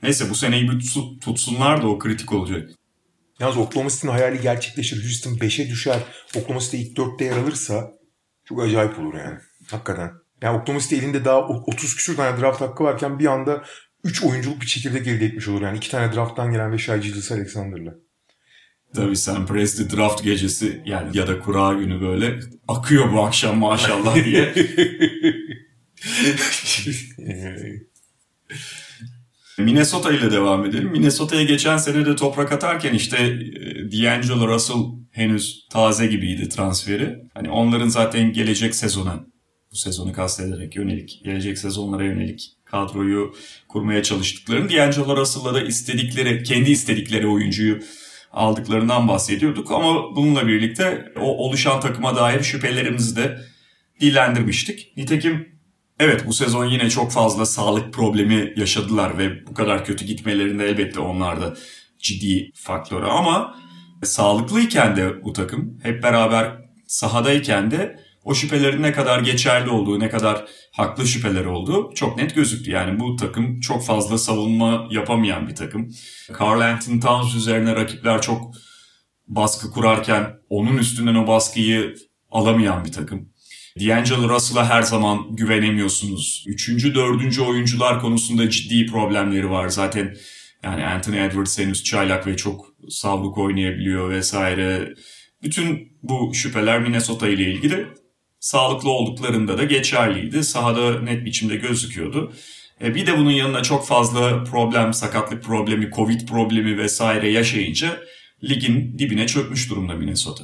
[0.04, 2.70] Neyse bu seneyi bir tutsu- tutsunlar da o kritik olacak.
[3.40, 5.04] Yalnız Oklahoma City'nin hayali gerçekleşir.
[5.04, 6.00] Houston 5'e düşer.
[6.36, 7.92] Oklahoma City ilk 4'te yer alırsa
[8.46, 9.38] çok acayip olur yani.
[9.72, 10.12] Hakikaten.
[10.42, 13.64] Yani Oklahoma City elinde daha o- 30 küsur tane draft hakkı varken bir anda
[14.04, 15.62] 3 oyunculuk bir çekirdek elde etmiş olur.
[15.62, 17.94] Yani 2 tane drafttan gelen ve Shai Gilgis Alexander'la.
[18.96, 24.26] Tabii Sam Presti draft gecesi yani ya da kura günü böyle akıyor bu akşam maşallah
[24.26, 24.54] diye.
[29.58, 30.90] Minnesota ile devam edelim.
[30.92, 34.78] Minnesota'ya geçen sene de toprak atarken işte e, D'Angelo Russell
[35.12, 37.20] henüz taze gibiydi transferi.
[37.34, 39.26] Hani onların zaten gelecek sezona,
[39.72, 43.34] bu sezonu kastederek yönelik, gelecek sezonlara yönelik kadroyu
[43.68, 47.80] kurmaya çalıştıklarını, D'Angelo Russell'la da istedikleri, kendi istedikleri oyuncuyu
[48.32, 49.72] aldıklarından bahsediyorduk.
[49.72, 53.42] Ama bununla birlikte o oluşan takıma dair şüphelerimizi de
[54.02, 54.98] dillendirmiştik.
[54.98, 55.61] Nitekim
[56.04, 61.00] Evet bu sezon yine çok fazla sağlık problemi yaşadılar ve bu kadar kötü gitmelerinde elbette
[61.00, 61.56] onlar da
[62.00, 63.56] ciddi faktörü ama
[64.04, 66.52] sağlıklıyken de bu takım hep beraber
[66.88, 72.36] sahadayken de o şüphelerin ne kadar geçerli olduğu, ne kadar haklı şüpheler olduğu çok net
[72.36, 72.72] gözüktü.
[72.72, 75.90] Yani bu takım çok fazla savunma yapamayan bir takım.
[76.40, 78.52] Carl Anthony Towns üzerine rakipler çok
[79.28, 81.96] baskı kurarken onun üstünden o baskıyı
[82.32, 83.31] alamayan bir takım.
[83.80, 86.46] D'Angelo Russell'a her zaman güvenemiyorsunuz.
[86.48, 89.70] Üçüncü, dördüncü oyuncular konusunda ciddi problemleri var.
[89.70, 90.16] Zaten
[90.64, 94.94] yani Anthony Edwards henüz çaylak ve çok savruk oynayabiliyor vesaire.
[95.44, 97.88] Bütün bu şüpheler Minnesota ile ilgili
[98.40, 100.44] sağlıklı olduklarında da geçerliydi.
[100.44, 102.34] Sahada net biçimde gözüküyordu.
[102.82, 108.00] E bir de bunun yanına çok fazla problem, sakatlık problemi, covid problemi vesaire yaşayınca
[108.44, 110.44] ligin dibine çökmüş durumda Minnesota.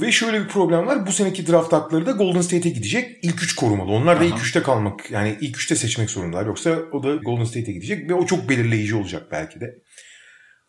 [0.00, 1.06] Ve şöyle bir problem var.
[1.06, 3.18] Bu seneki draft hakları da Golden State'e gidecek.
[3.22, 3.90] İlk 3 korumalı.
[3.90, 4.42] Onlar da ilk Aha.
[4.42, 6.46] 3'te kalmak yani ilk 3'te seçmek zorundalar.
[6.46, 9.78] Yoksa o da Golden State'e gidecek ve o çok belirleyici olacak belki de.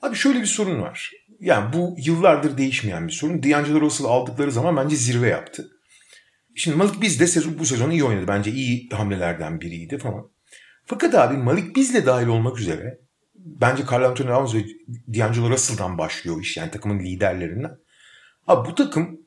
[0.01, 1.11] Abi şöyle bir sorun var.
[1.39, 3.43] Yani bu yıllardır değişmeyen bir sorun.
[3.43, 5.67] D'Angelo Russell aldıkları zaman bence zirve yaptı.
[6.55, 8.27] Şimdi Malik Biz de sezon, bu sezon iyi oynadı.
[8.27, 10.29] Bence iyi hamlelerden biriydi falan.
[10.85, 12.99] Fakat abi Malik Biz'le dahil olmak üzere
[13.35, 14.65] bence Carl Anthony Towns ve
[15.19, 16.57] D'Angelo Russell'dan başlıyor iş.
[16.57, 17.77] Yani takımın liderlerinden.
[18.47, 19.19] Abi bu takım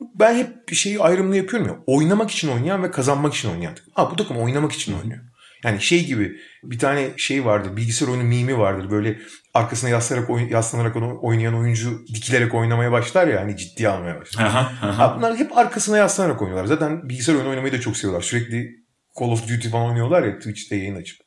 [0.00, 1.78] ben hep bir şeyi ayrımını yapıyorum ya.
[1.86, 3.92] Oynamak için oynayan ve kazanmak için oynayan takım.
[3.96, 5.20] Ha bu takım oynamak için oynuyor.
[5.64, 7.76] Yani şey gibi bir tane şey vardır.
[7.76, 8.90] Bilgisayar oyunu mimi vardır.
[8.90, 9.18] Böyle
[9.54, 13.40] arkasına yaslanarak, yaslanarak onu oynayan oyuncu dikilerek oynamaya başlar ya.
[13.40, 14.44] Hani ciddiye almaya başlar.
[14.44, 14.98] Aha, aha.
[14.98, 16.66] Ha, bunlar hep arkasına yaslanarak oynuyorlar.
[16.66, 18.22] Zaten bilgisayar oyunu oynamayı da çok seviyorlar.
[18.22, 18.76] Sürekli
[19.20, 21.18] Call of Duty falan oynuyorlar ya Twitch'te yayın açıp.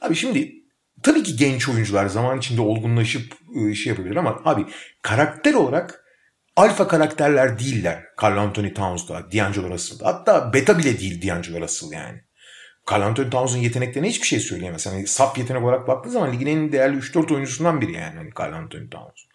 [0.00, 0.59] Abi şimdi
[1.02, 4.66] tabii ki genç oyuncular zaman içinde olgunlaşıp ıı, şey yapabilir ama abi
[5.02, 6.04] karakter olarak
[6.56, 8.04] alfa karakterler değiller.
[8.22, 10.06] Carl Anthony Towns'da, D'Angelo Russell'da.
[10.06, 12.20] Hatta beta bile değil D'Angelo Russell yani.
[12.90, 14.86] Carl Anthony Towns'un yeteneklerine hiçbir şey söyleyemez.
[14.86, 18.52] Yani saf yetenek olarak baktığı zaman ligin en değerli 3-4 oyuncusundan biri yani hani Carl
[18.52, 19.29] Anthony Towns.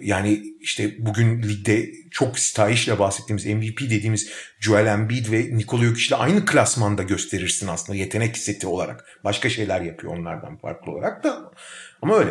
[0.00, 4.30] Yani işte bugün ligde çok sitayişle bahsettiğimiz MVP dediğimiz
[4.60, 9.04] Joel Embiid ve Nikola Jokic'le aynı klasmanda gösterirsin aslında yetenek seti olarak.
[9.24, 11.52] Başka şeyler yapıyor onlardan farklı olarak da.
[12.02, 12.30] Ama öyle.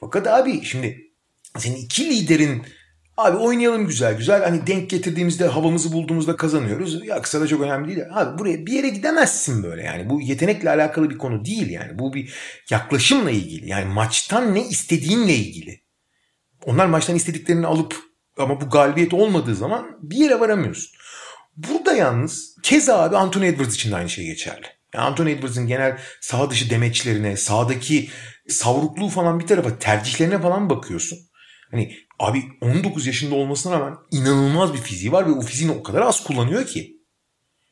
[0.00, 1.10] Fakat abi şimdi
[1.58, 2.62] senin iki liderin
[3.16, 7.06] abi oynayalım güzel güzel hani denk getirdiğimizde havamızı bulduğumuzda kazanıyoruz.
[7.06, 8.06] Ya kısa da çok önemli değil.
[8.10, 10.10] Abi buraya bir yere gidemezsin böyle yani.
[10.10, 11.98] Bu yetenekle alakalı bir konu değil yani.
[11.98, 12.34] Bu bir
[12.70, 13.68] yaklaşımla ilgili.
[13.68, 15.85] Yani maçtan ne istediğinle ilgili.
[16.66, 17.96] Onlar maçtan istediklerini alıp
[18.38, 20.90] ama bu galibiyet olmadığı zaman bir yere varamıyorsun.
[21.56, 24.66] Burada yalnız keza abi Anthony Edwards için de aynı şey geçerli.
[24.94, 28.10] Yani Anthony Edwards'ın genel sağ dışı demeçlerine, sağdaki
[28.48, 31.18] savrukluğu falan bir tarafa tercihlerine falan bakıyorsun.
[31.70, 36.02] Hani abi 19 yaşında olmasına rağmen inanılmaz bir fiziği var ve o fiziğini o kadar
[36.02, 36.96] az kullanıyor ki.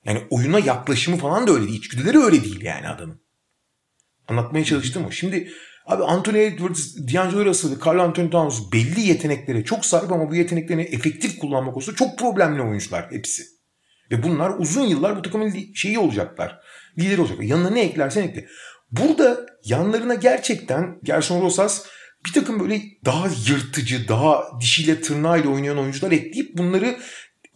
[0.04, 1.78] Yani oyuna yaklaşımı falan da öyle değil.
[1.78, 3.20] İçgüdüleri öyle değil yani adamın.
[4.28, 5.10] Anlatmaya çalıştım o.
[5.10, 5.52] Şimdi
[5.86, 10.82] abi Anthony Edwards, D'Angelo Russell Carl Anthony Towns belli yeteneklere çok sahip ama bu yeteneklerini
[10.82, 13.42] efektif kullanmak konusunda çok problemli oyuncular hepsi.
[14.10, 16.60] Ve bunlar uzun yıllar bu takımın şeyi olacaklar.
[16.98, 17.44] Lideri olacaklar.
[17.44, 18.46] Yanına ne eklersen ekle.
[18.90, 21.86] Burada yanlarına gerçekten Gerson Rosas
[22.26, 26.96] bir takım böyle daha yırtıcı, daha dişiyle tırnağıyla oynayan oyuncular ekleyip bunları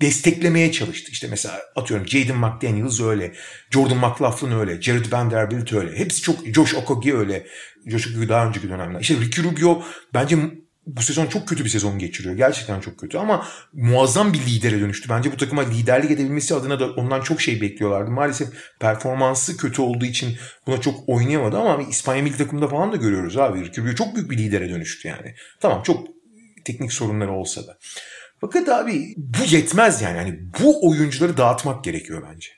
[0.01, 1.12] desteklemeye çalıştı.
[1.12, 3.32] İşte mesela atıyorum Jaden McDaniels öyle,
[3.70, 5.99] Jordan McLaughlin öyle, Jared Vanderbilt öyle.
[5.99, 7.46] Hepsi çok, Josh Okogie öyle.
[7.86, 9.01] Josh Okogie daha önceki dönemler.
[9.01, 9.82] İşte Ricky Rubio
[10.14, 10.36] bence
[10.86, 12.34] bu sezon çok kötü bir sezon geçiriyor.
[12.34, 15.09] Gerçekten çok kötü ama muazzam bir lidere dönüştü.
[15.09, 18.11] Bence bu takıma liderlik edebilmesi adına da ondan çok şey bekliyorlardı.
[18.11, 18.49] Maalesef
[18.80, 20.36] performansı kötü olduğu için
[20.66, 23.72] buna çok oynayamadı ama İspanya milli takımında falan da görüyoruz abi.
[23.76, 25.34] Rubio çok büyük bir lidere dönüştü yani.
[25.61, 26.07] Tamam çok
[26.64, 27.78] teknik sorunları olsa da.
[28.41, 30.16] Fakat abi bu yetmez yani.
[30.16, 32.49] yani bu oyuncuları dağıtmak gerekiyor bence.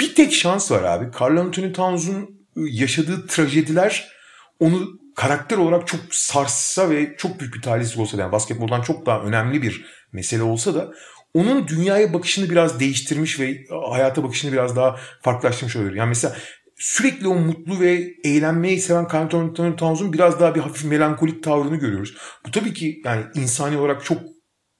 [0.00, 1.10] Bir tek şans var abi.
[1.20, 4.12] Carl Anthony Towns'un yaşadığı trajediler
[4.60, 9.06] onu karakter olarak çok sarsa ve çok büyük bir talihsizlik olsa da yani basketboldan çok
[9.06, 10.92] daha önemli bir mesele olsa da
[11.34, 13.56] onun dünyaya bakışını biraz değiştirmiş ve
[13.90, 15.94] hayata bakışını biraz daha farklılaştırmış olabilir.
[15.94, 16.36] Yani mesela
[16.76, 21.76] sürekli o mutlu ve eğlenmeyi seven Carl Anthony Towns'un biraz daha bir hafif melankolik tavrını
[21.76, 22.16] görüyoruz.
[22.46, 24.18] Bu tabii ki yani insani olarak çok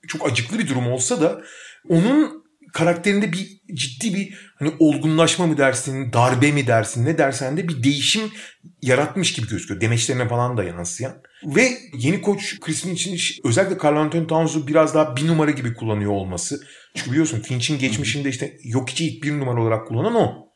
[0.08, 1.42] çok acıklı bir durum olsa da
[1.88, 7.68] onun karakterinde bir ciddi bir hani olgunlaşma mı dersin, darbe mi dersin, ne dersen de
[7.68, 8.22] bir değişim
[8.82, 9.80] yaratmış gibi gözüküyor.
[9.80, 11.22] Demeçlerine falan da yansıyan.
[11.44, 16.10] Ve yeni koç Chris Finch'in özellikle Carl Anthony Towns'u biraz daha bir numara gibi kullanıyor
[16.10, 16.60] olması.
[16.94, 20.48] Çünkü biliyorsun Finch'in geçmişinde işte yok içi ilk bir numara olarak kullanan o.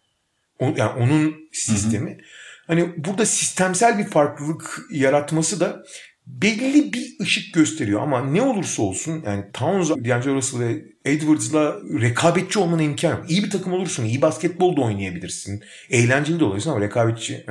[0.59, 2.11] o yani onun sistemi.
[2.11, 2.20] Hı hı.
[2.66, 5.82] Hani burada sistemsel bir farklılık yaratması da
[6.27, 12.59] belli bir ışık gösteriyor ama ne olursa olsun yani Towns, D'Angelo Russell ve Edwards'la rekabetçi
[12.59, 13.31] olmanın imkanı yok.
[13.31, 15.62] İyi bir takım olursun, iyi basketbol da oynayabilirsin.
[15.91, 17.47] Eğlenceli de olursun ama rekabetçi.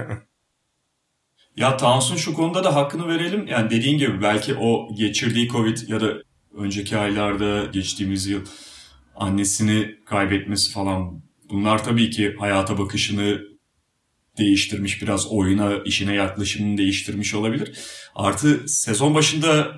[1.57, 3.47] ya Towns'un şu konuda da hakkını verelim.
[3.47, 6.13] Yani dediğin gibi belki o geçirdiği Covid ya da
[6.57, 8.45] önceki aylarda geçtiğimiz yıl
[9.15, 13.50] annesini kaybetmesi falan bunlar tabii ki hayata bakışını
[14.41, 17.71] değiştirmiş biraz oyuna, işine yaklaşımını değiştirmiş olabilir.
[18.15, 19.71] Artı sezon başında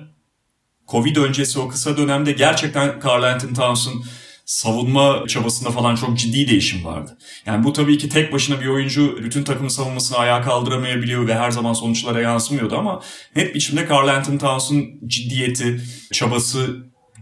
[0.88, 4.04] Covid öncesi o kısa dönemde gerçekten Carl Anthony Towns'un
[4.44, 7.18] savunma çabasında falan çok ciddi değişim vardı.
[7.46, 11.50] Yani bu tabii ki tek başına bir oyuncu bütün takımın savunmasını ayağa kaldıramayabiliyor ve her
[11.50, 13.02] zaman sonuçlara yansımıyordu ama
[13.36, 15.80] net biçimde Carl Anthony Towns'un ciddiyeti,
[16.12, 16.76] çabası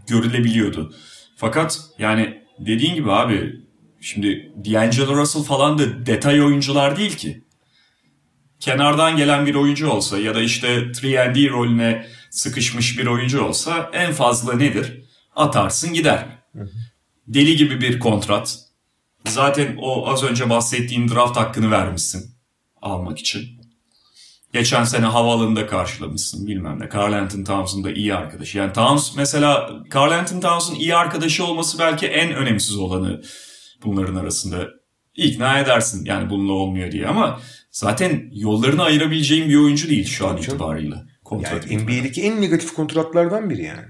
[0.07, 0.93] görülebiliyordu.
[1.35, 3.62] Fakat yani dediğin gibi abi
[4.03, 7.43] Şimdi D'Angelo Russell falan da detay oyuncular değil ki.
[8.59, 14.13] Kenardan gelen bir oyuncu olsa ya da işte 3D rolüne sıkışmış bir oyuncu olsa en
[14.13, 15.03] fazla nedir?
[15.35, 16.25] Atarsın gider.
[17.27, 18.59] Deli gibi bir kontrat.
[19.27, 22.35] Zaten o az önce bahsettiğin draft hakkını vermişsin
[22.81, 23.41] almak için.
[24.53, 26.89] Geçen sene havaalanında karşılamışsın bilmem ne.
[26.93, 28.57] Carl Anthony Towns'un da iyi arkadaşı.
[28.57, 33.21] Yani Towns mesela Carl Anthony Towns'un iyi arkadaşı olması belki en önemsiz olanı
[33.83, 34.69] bunların arasında
[35.15, 37.39] ikna edersin yani bununla olmuyor diye ama
[37.71, 41.05] zaten yollarını ayırabileceğin bir oyuncu değil şu an itibarıyla.
[41.23, 43.85] Kontrat yani NBA'deki en negatif kontratlardan biri yani.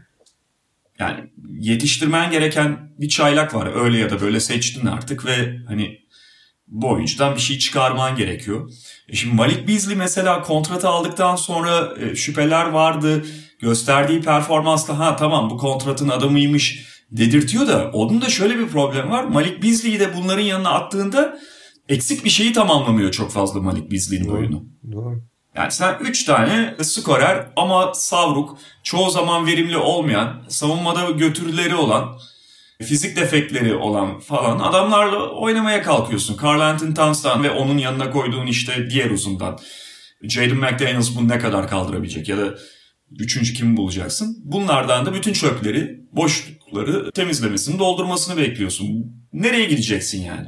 [1.00, 1.20] Yani
[1.60, 6.00] yetiştirmen gereken bir çaylak var öyle ya da böyle seçtin artık ve hani
[6.68, 8.72] bu oyuncudan bir şey çıkarman gerekiyor.
[9.10, 13.26] E şimdi Malik Beasley mesela kontratı aldıktan sonra e, şüpheler vardı.
[13.60, 19.24] Gösterdiği performansla ha tamam bu kontratın adamıymış dedirtiyor da onun da şöyle bir problem var.
[19.24, 21.40] Malik Beasley'i de bunların yanına attığında
[21.90, 24.64] eksik bir şeyi tamamlamıyor çok fazla Malik Beasley'in oyunu.
[24.92, 25.22] Doğru.
[25.56, 32.18] Yani sen 3 tane skorer ama savruk, çoğu zaman verimli olmayan, savunmada götürüleri olan,
[32.82, 36.38] fizik defekleri olan falan adamlarla oynamaya kalkıyorsun.
[36.44, 39.60] Carl Anthony Towns'tan ve onun yanına koyduğun işte diğer uzundan.
[40.24, 42.56] Jaden McDaniels bunu ne kadar kaldırabilecek ya da
[43.20, 44.38] Üçüncü kimi bulacaksın?
[44.44, 46.00] Bunlardan da bütün çöpleri,
[46.74, 49.16] boşlukları temizlemesini, doldurmasını bekliyorsun.
[49.34, 50.48] Nereye gideceksin yani?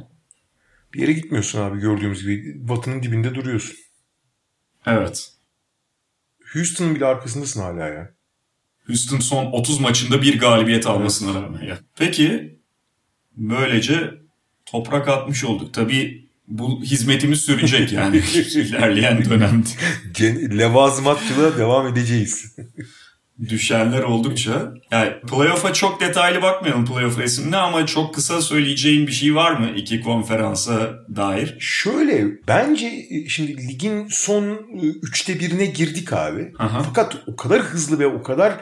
[0.94, 2.68] Bir yere gitmiyorsun abi gördüğümüz gibi.
[2.68, 3.76] Batının dibinde duruyorsun.
[4.86, 5.32] Evet.
[6.52, 8.10] Houston'ın bile arkasındasın hala ya.
[8.86, 11.78] Houston son 30 maçında bir galibiyet almasına rağmen ya.
[11.98, 12.58] Peki
[13.36, 14.14] böylece
[14.66, 15.74] toprak atmış olduk.
[15.74, 18.16] Tabii bu hizmetimiz sürecek yani
[18.54, 19.68] ilerleyen dönemde.
[20.58, 22.56] Levazımatçılığa devam edeceğiz.
[23.48, 24.74] Düşenler oldukça.
[24.90, 29.70] Yani playoff'a çok detaylı bakmayalım playoff resimine ama çok kısa söyleyeceğin bir şey var mı
[29.76, 31.56] iki konferansa dair?
[31.60, 36.52] Şöyle bence e, şimdi ligin son e, üçte birine girdik abi.
[36.58, 36.82] Aha.
[36.82, 38.54] Fakat o kadar hızlı ve o kadar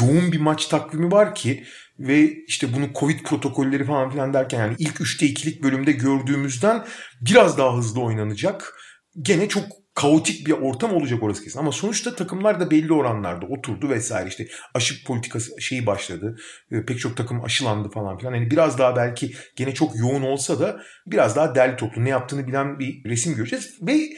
[0.00, 1.64] yoğun bir maç takvimi var ki
[1.98, 6.84] ve işte bunu Covid protokolleri falan filan derken yani ilk 3'te 2'lik bölümde gördüğümüzden
[7.20, 8.74] biraz daha hızlı oynanacak.
[9.22, 11.58] Gene çok kaotik bir ortam olacak orası kesin.
[11.58, 14.28] Ama sonuçta takımlar da belli oranlarda oturdu vesaire.
[14.28, 16.36] işte aşı politikası şeyi başladı.
[16.70, 18.34] E, pek çok takım aşılandı falan filan.
[18.34, 22.46] Yani biraz daha belki gene çok yoğun olsa da biraz daha derli toplu ne yaptığını
[22.46, 23.78] bilen bir resim göreceğiz.
[23.82, 24.08] Ve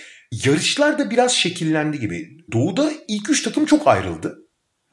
[0.44, 2.28] yarışlar da biraz şekillendi gibi.
[2.52, 4.38] Doğu'da ilk üç takım çok ayrıldı.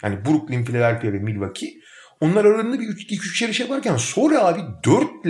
[0.03, 1.73] Yani Brooklyn, Philadelphia ve Milwaukee.
[2.21, 5.25] Onlar aralarında bir 2-3 yarış yaparken sonra abi 4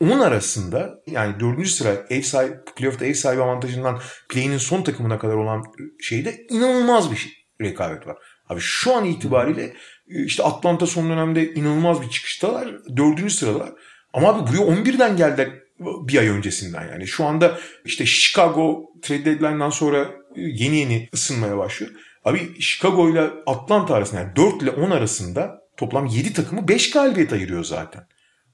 [0.00, 1.68] 10 arasında yani 4.
[1.68, 5.64] sıra ev sahibi, playoff'ta ev sahibi avantajından play'inin son takımına kadar olan
[6.00, 8.16] şeyde inanılmaz bir şey, rekabet var.
[8.48, 9.62] Abi şu an itibariyle
[10.08, 12.68] e, işte Atlanta son dönemde inanılmaz bir çıkıştalar.
[12.96, 13.72] Dördüncü sıralar.
[14.12, 17.06] Ama abi buraya 11'den geldiler bir ay öncesinden yani.
[17.06, 19.98] Şu anda işte Chicago trade deadline'dan sonra
[20.36, 21.92] e, yeni yeni ısınmaya başlıyor.
[22.24, 27.32] Abi Chicago ile Atlanta arasında yani 4 ile 10 arasında toplam 7 takımı 5 galibiyet
[27.32, 28.06] ayırıyor zaten.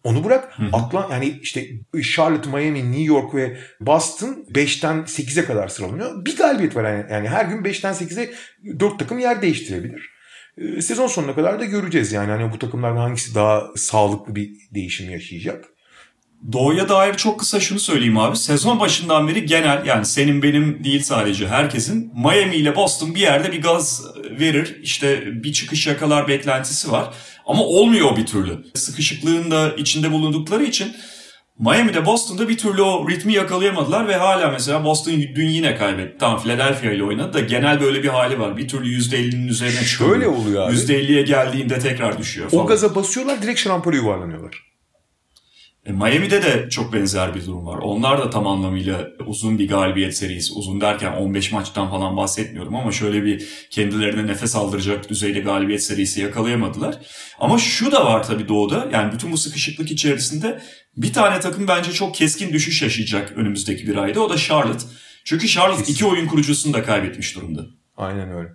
[0.07, 1.67] Onu bırak Atlant yani işte
[2.15, 6.25] Charlotte, Miami, New York ve Boston 5'ten 8'e kadar sıralanıyor.
[6.25, 8.31] Bir galibiyet var yani, yani her gün 5'ten 8'e
[8.81, 10.11] 4 takım yer değiştirebilir.
[10.59, 15.11] Ee, sezon sonuna kadar da göreceğiz yani hani bu takımlardan hangisi daha sağlıklı bir değişim
[15.11, 15.65] yaşayacak.
[16.53, 18.37] Doğu'ya dair çok kısa şunu söyleyeyim abi.
[18.37, 23.53] Sezon başından beri genel yani senin benim değil sadece herkesin Miami ile Boston bir yerde
[23.53, 24.77] bir gaz verir.
[24.83, 27.15] İşte bir çıkış yakalar beklentisi var.
[27.47, 28.59] Ama olmuyor bir türlü.
[28.75, 30.97] Sıkışıklığın da içinde bulundukları için
[31.59, 36.17] Miami'de Boston'da bir türlü o ritmi yakalayamadılar ve hala mesela Boston dün yine kaybetti.
[36.21, 38.57] Tamam Philadelphia ile oynadı da genel böyle bir hali var.
[38.57, 40.11] Bir türlü %50'nin üzerine çıkıyor.
[40.11, 40.75] Şöyle oluyor abi.
[40.75, 42.65] %50'ye geldiğinde tekrar düşüyor falan.
[42.65, 44.76] O gaza basıyorlar direkt şarampole yuvarlanıyorlar.
[45.87, 47.79] E, Miami'de de çok benzer bir durum var.
[47.79, 50.53] Onlar da tam anlamıyla uzun bir galibiyet serisi.
[50.53, 56.21] Uzun derken 15 maçtan falan bahsetmiyorum ama şöyle bir kendilerine nefes aldıracak düzeyde galibiyet serisi
[56.21, 56.99] yakalayamadılar.
[57.39, 58.89] Ama şu da var tabii Doğu'da.
[58.93, 60.63] Yani bütün bu sıkışıklık içerisinde
[60.97, 64.21] bir tane takım bence çok keskin düşüş yaşayacak önümüzdeki bir ayda.
[64.21, 64.85] O da Charlotte.
[65.25, 65.93] Çünkü Charlotte Kesin.
[65.93, 67.67] iki oyun kurucusunu da kaybetmiş durumda.
[67.97, 68.49] Aynen öyle.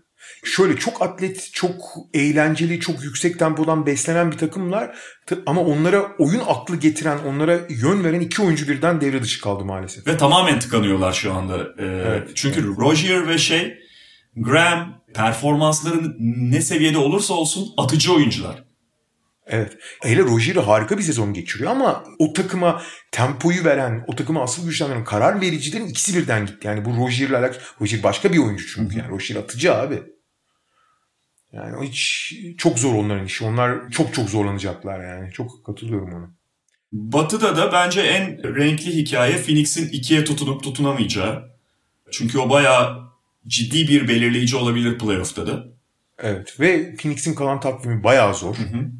[0.43, 1.75] Şöyle çok atlet, çok
[2.13, 4.97] eğlenceli, çok yüksek tempodan beslenen bir takımlar
[5.45, 10.07] ama onlara oyun aklı getiren, onlara yön veren iki oyuncu birden devre dışı kaldı maalesef.
[10.07, 11.57] Ve tamamen tıkanıyorlar şu anda.
[11.57, 13.77] Ee, Evet, çünkü Rozier ve şey
[14.35, 18.63] Graham performansları ne seviyede olursa olsun atıcı oyuncular.
[19.47, 19.77] Evet.
[20.01, 25.03] Hele Rozier harika bir sezon geçiriyor ama o takıma tempoyu veren, o takıma asıl güçlendiren
[25.03, 26.67] karar vericilerin ikisi birden gitti.
[26.67, 27.59] Yani bu Rozier'le alakalı.
[27.81, 29.09] Rozier başka bir oyuncu çünkü yani.
[29.09, 30.03] Rozier atıcı abi.
[31.53, 33.43] Yani o hiç çok zor onların işi.
[33.43, 35.31] Onlar çok çok zorlanacaklar yani.
[35.33, 36.29] Çok katılıyorum ona.
[36.91, 41.51] Batı'da da bence en renkli hikaye Phoenix'in ikiye tutunup tutunamayacağı.
[42.11, 43.11] Çünkü o bayağı
[43.47, 45.65] ciddi bir belirleyici olabilir playoff'ta da.
[46.19, 48.55] Evet ve Phoenix'in kalan takvimi bayağı zor.
[48.55, 48.91] hı.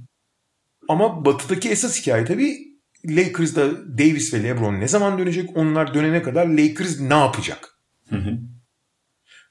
[0.88, 2.58] Ama batıdaki esas hikaye tabii
[3.06, 5.49] Lakers'da Davis ve LeBron ne zaman dönecek?
[5.58, 7.78] Onlar dönene kadar Lakers ne yapacak?
[8.10, 8.39] Hı hı.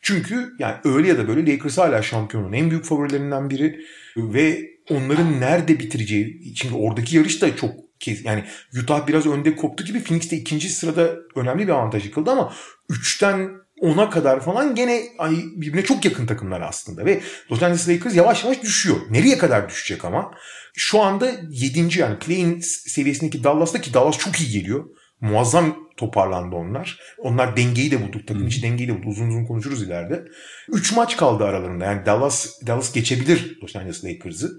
[0.03, 3.81] Çünkü yani öyle ya da böyle Lakers hala şampiyonun en büyük favorilerinden biri
[4.17, 7.75] ve onların nerede bitireceği şimdi oradaki yarış da çok
[8.07, 8.45] yani
[8.83, 12.53] Utah biraz önde koptu gibi Phoenix de ikinci sırada önemli bir avantaj yıkıldı ama
[12.91, 13.51] 3'ten
[13.83, 17.21] 10'a kadar falan gene ay, birbirine çok yakın takımlar aslında ve
[17.51, 18.97] Los Angeles Lakers yavaş yavaş düşüyor.
[19.11, 20.31] Nereye kadar düşecek ama?
[20.75, 21.99] Şu anda 7.
[22.01, 24.85] yani play-in seviyesindeki Dallas'ta ki Dallas çok iyi geliyor.
[25.21, 26.99] Muazzam toparlandı onlar.
[27.19, 28.27] Onlar dengeyi de bulduk.
[28.27, 29.09] Takım içi dengeyi de bulduk.
[29.09, 30.25] Uzun uzun konuşuruz ileride.
[30.69, 31.85] 3 maç kaldı aralarında.
[31.85, 34.57] Yani Dallas Dallas geçebilir Los Angeles Lakers'ı.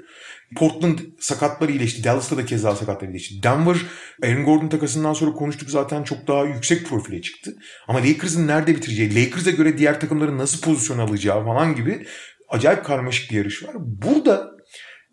[0.55, 2.03] Portland sakatları iyileşti.
[2.03, 3.43] Dallas'ta da keza sakatları iyileşti.
[3.43, 3.77] Denver
[4.23, 7.55] Aaron Gordon takasından sonra konuştuk zaten çok daha yüksek profile çıktı.
[7.87, 12.05] Ama Lakers'ın nerede bitireceği, Lakers'a göre diğer takımların nasıl pozisyon alacağı falan gibi
[12.49, 13.75] acayip karmaşık bir yarış var.
[13.77, 14.51] Burada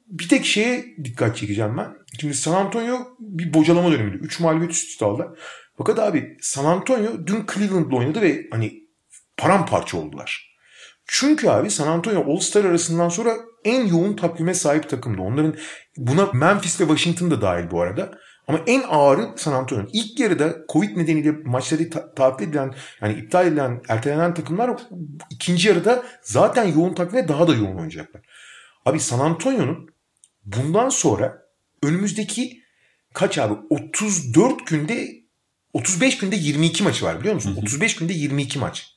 [0.09, 1.94] bir tek şeye dikkat çekeceğim ben.
[2.20, 4.16] Şimdi San Antonio bir bocalama döneminde.
[4.16, 5.36] 3 mağlubiyet üst üste aldı.
[5.78, 8.72] Fakat abi San Antonio dün Cleveland'la oynadı ve hani
[9.36, 10.48] paramparça oldular.
[11.06, 15.22] Çünkü abi San Antonio All-Star arasından sonra en yoğun takvime sahip takımdı.
[15.22, 15.56] Onların
[15.96, 18.11] buna Memphis ve Washington da dahil bu arada.
[18.48, 19.86] Ama en ağırı San Antonio.
[19.92, 24.80] İlk yarıda Covid nedeniyle maçları ta- tatil edilen, yani iptal edilen, ertelenen takımlar
[25.30, 28.22] ikinci yarıda zaten yoğun takvime daha da yoğun oynayacaklar.
[28.84, 29.88] Abi San Antonio'nun
[30.57, 31.42] bundan sonra
[31.82, 32.62] önümüzdeki
[33.14, 35.09] kaç abi 34 günde
[35.72, 37.57] 35 günde 22 maçı var biliyor musun?
[37.57, 38.94] 35 günde 22 maç.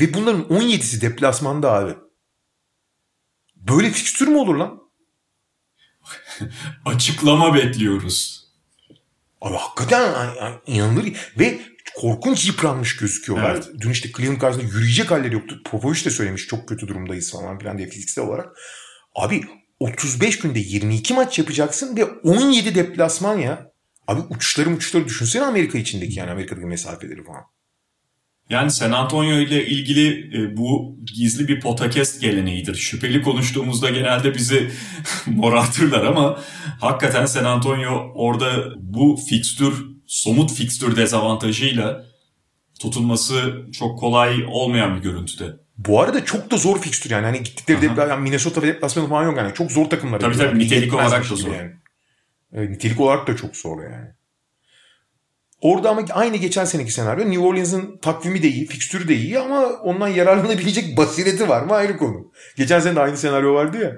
[0.00, 1.94] Ve bunların 17'si deplasmanda abi.
[3.56, 4.82] Böyle fikstür mü olur lan?
[6.84, 8.48] Açıklama bekliyoruz.
[9.40, 10.32] Abi hakikaten
[10.66, 11.32] inanılır.
[11.38, 11.60] Ve
[11.94, 13.54] korkunç yıpranmış gözüküyorlar.
[13.54, 13.68] Evet.
[13.80, 15.62] Dün işte Cleveland karşısında yürüyecek halleri yoktu.
[15.64, 18.56] Popovic de söylemiş çok kötü durumdayız falan filan diye fiziksel olarak.
[19.14, 19.42] Abi
[19.82, 23.72] 35 günde 22 maç yapacaksın ve 17 deplasman ya.
[24.06, 27.42] Abi uçuşları uçuşları düşünsene Amerika içindeki yani Amerika'daki mesafeleri falan.
[28.50, 32.74] Yani San Antonio ile ilgili e, bu gizli bir podcast geleneğidir.
[32.74, 34.70] Şüpheli konuştuğumuzda genelde bizi
[35.26, 36.40] morartırlar ama
[36.80, 42.06] hakikaten San Antonio orada bu fikstür, somut fikstür dezavantajıyla
[42.80, 45.61] tutulması çok kolay olmayan bir görüntüde.
[45.78, 47.24] Bu arada çok da zor fikstür yani.
[47.24, 49.54] Hani gittikleri depla- yani Minnesota ve deplasmanı falan yok yani.
[49.54, 50.20] Çok zor takımlar.
[50.20, 51.54] Tabii tabii, nitelik olarak da zor.
[51.54, 51.72] Yani.
[52.52, 54.08] Evet, nitelik olarak da çok zor yani.
[55.60, 57.30] Orada ama aynı geçen seneki senaryo.
[57.30, 61.96] New Orleans'ın takvimi de iyi, fikstürü de iyi ama ondan yararlanabilecek basireti var mı ayrı
[61.96, 62.32] konu.
[62.56, 63.92] Geçen sene de aynı senaryo vardı ya.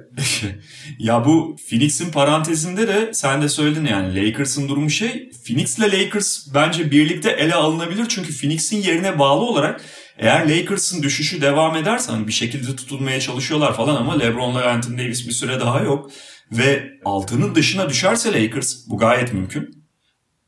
[0.99, 5.31] ya bu Phoenix'in parantezinde de sen de söyledin yani Lakers'ın durumu şey.
[5.47, 9.81] Phoenix'le Lakers bence birlikte ele alınabilir çünkü Phoenix'in yerine bağlı olarak
[10.19, 15.29] eğer Lakers'ın düşüşü devam ederse hani bir şekilde tutulmaya çalışıyorlar falan ama LeBron'la Anthony Davis
[15.29, 16.11] bir süre daha yok.
[16.53, 19.85] Ve altının dışına düşerse Lakers bu gayet mümkün.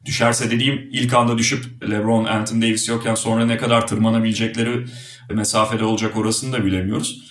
[0.05, 4.85] Düşerse dediğim ilk anda düşüp LeBron, Anthony Davis yokken sonra ne kadar tırmanabilecekleri
[5.31, 7.23] mesafede olacak orasını da bilemiyoruz.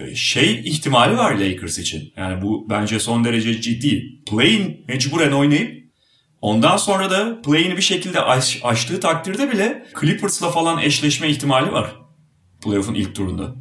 [0.00, 2.12] Ee, şey ihtimali var Lakers için.
[2.16, 4.04] Yani bu bence son derece ciddi.
[4.30, 5.83] Play'in mecburen oynayıp
[6.44, 11.96] ondan sonra da play'ini bir şekilde aş, aştığı takdirde bile Clippers'la falan eşleşme ihtimali var.
[12.64, 13.54] Playoff'un ilk turunda.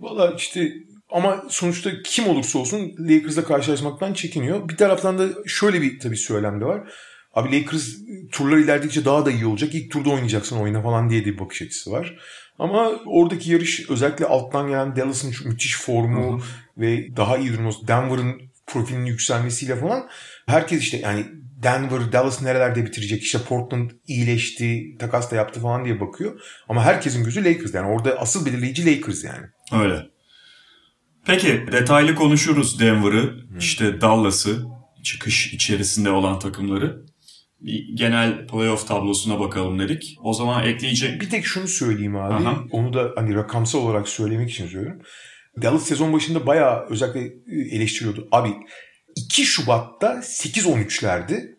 [0.00, 0.72] Valla işte
[1.10, 4.68] ama sonuçta kim olursa olsun Lakers'la karşılaşmaktan çekiniyor.
[4.68, 6.88] Bir taraftan da şöyle bir tabii söylem de var.
[7.34, 7.88] Abi Lakers
[8.32, 9.74] turlar ilerledikçe daha da iyi olacak.
[9.74, 12.18] İlk turda oynayacaksın oyna falan diye bir bakış açısı var.
[12.58, 16.42] Ama oradaki yarış özellikle alttan gelen Dallas'ın şu müthiş formu Hı-hı.
[16.78, 20.08] ve daha iyi durması, Denver'ın profilinin yükselmesiyle falan
[20.46, 21.26] herkes işte yani
[21.64, 23.22] Denver, Dallas nerelerde bitirecek?
[23.22, 26.40] İşte Portland iyileşti, takas da yaptı falan diye bakıyor.
[26.68, 27.86] Ama herkesin gözü Lakers yani.
[27.86, 29.46] Orada asıl belirleyici Lakers yani.
[29.72, 30.06] Öyle.
[31.26, 34.64] Peki detaylı konuşuruz Denver'ı, işte Dallas'ı,
[35.02, 37.04] çıkış içerisinde olan takımları
[37.60, 40.18] bir genel playoff tablosuna bakalım dedik.
[40.22, 41.20] O zaman ekleyecek...
[41.20, 42.34] Bir tek şunu söyleyeyim abi.
[42.34, 42.64] Aha.
[42.70, 45.02] Onu da hani rakamsal olarak söylemek için söylüyorum.
[45.62, 47.32] Dallas sezon başında bayağı özellikle
[47.76, 48.28] eleştiriyordu.
[48.32, 48.48] Abi
[49.16, 51.53] 2 Şubat'ta 8-13'lerdi.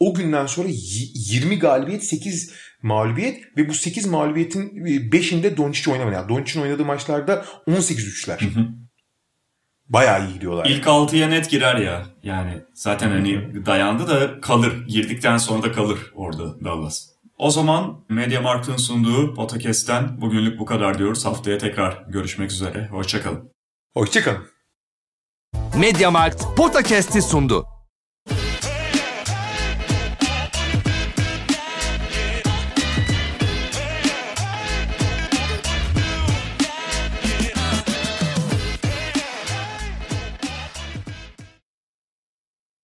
[0.00, 4.70] O günden sonra 20 galibiyet, 8 mağlubiyet ve bu 8 mağlubiyetin
[5.10, 6.14] 5'inde Doncic oynamadı.
[6.14, 8.40] Yani Doncic'in oynadığı maçlarda 18-3'ler.
[8.40, 8.68] Hı hı.
[9.88, 10.66] Bayağı iyi gidiyorlar.
[10.66, 10.96] İlk yani.
[10.96, 12.06] 6'ya net girer ya.
[12.22, 14.86] Yani zaten hani dayandı da kalır.
[14.86, 17.06] Girdikten sonra da kalır orada Dallas.
[17.38, 21.24] O zaman Media Markt'ın sunduğu podcast'ten bugünlük bu kadar diyoruz.
[21.24, 22.88] Haftaya tekrar görüşmek üzere.
[22.90, 23.50] Hoşçakalın.
[23.94, 24.46] Hoşçakalın.
[25.78, 27.79] Media Markt Podcast'i sundu.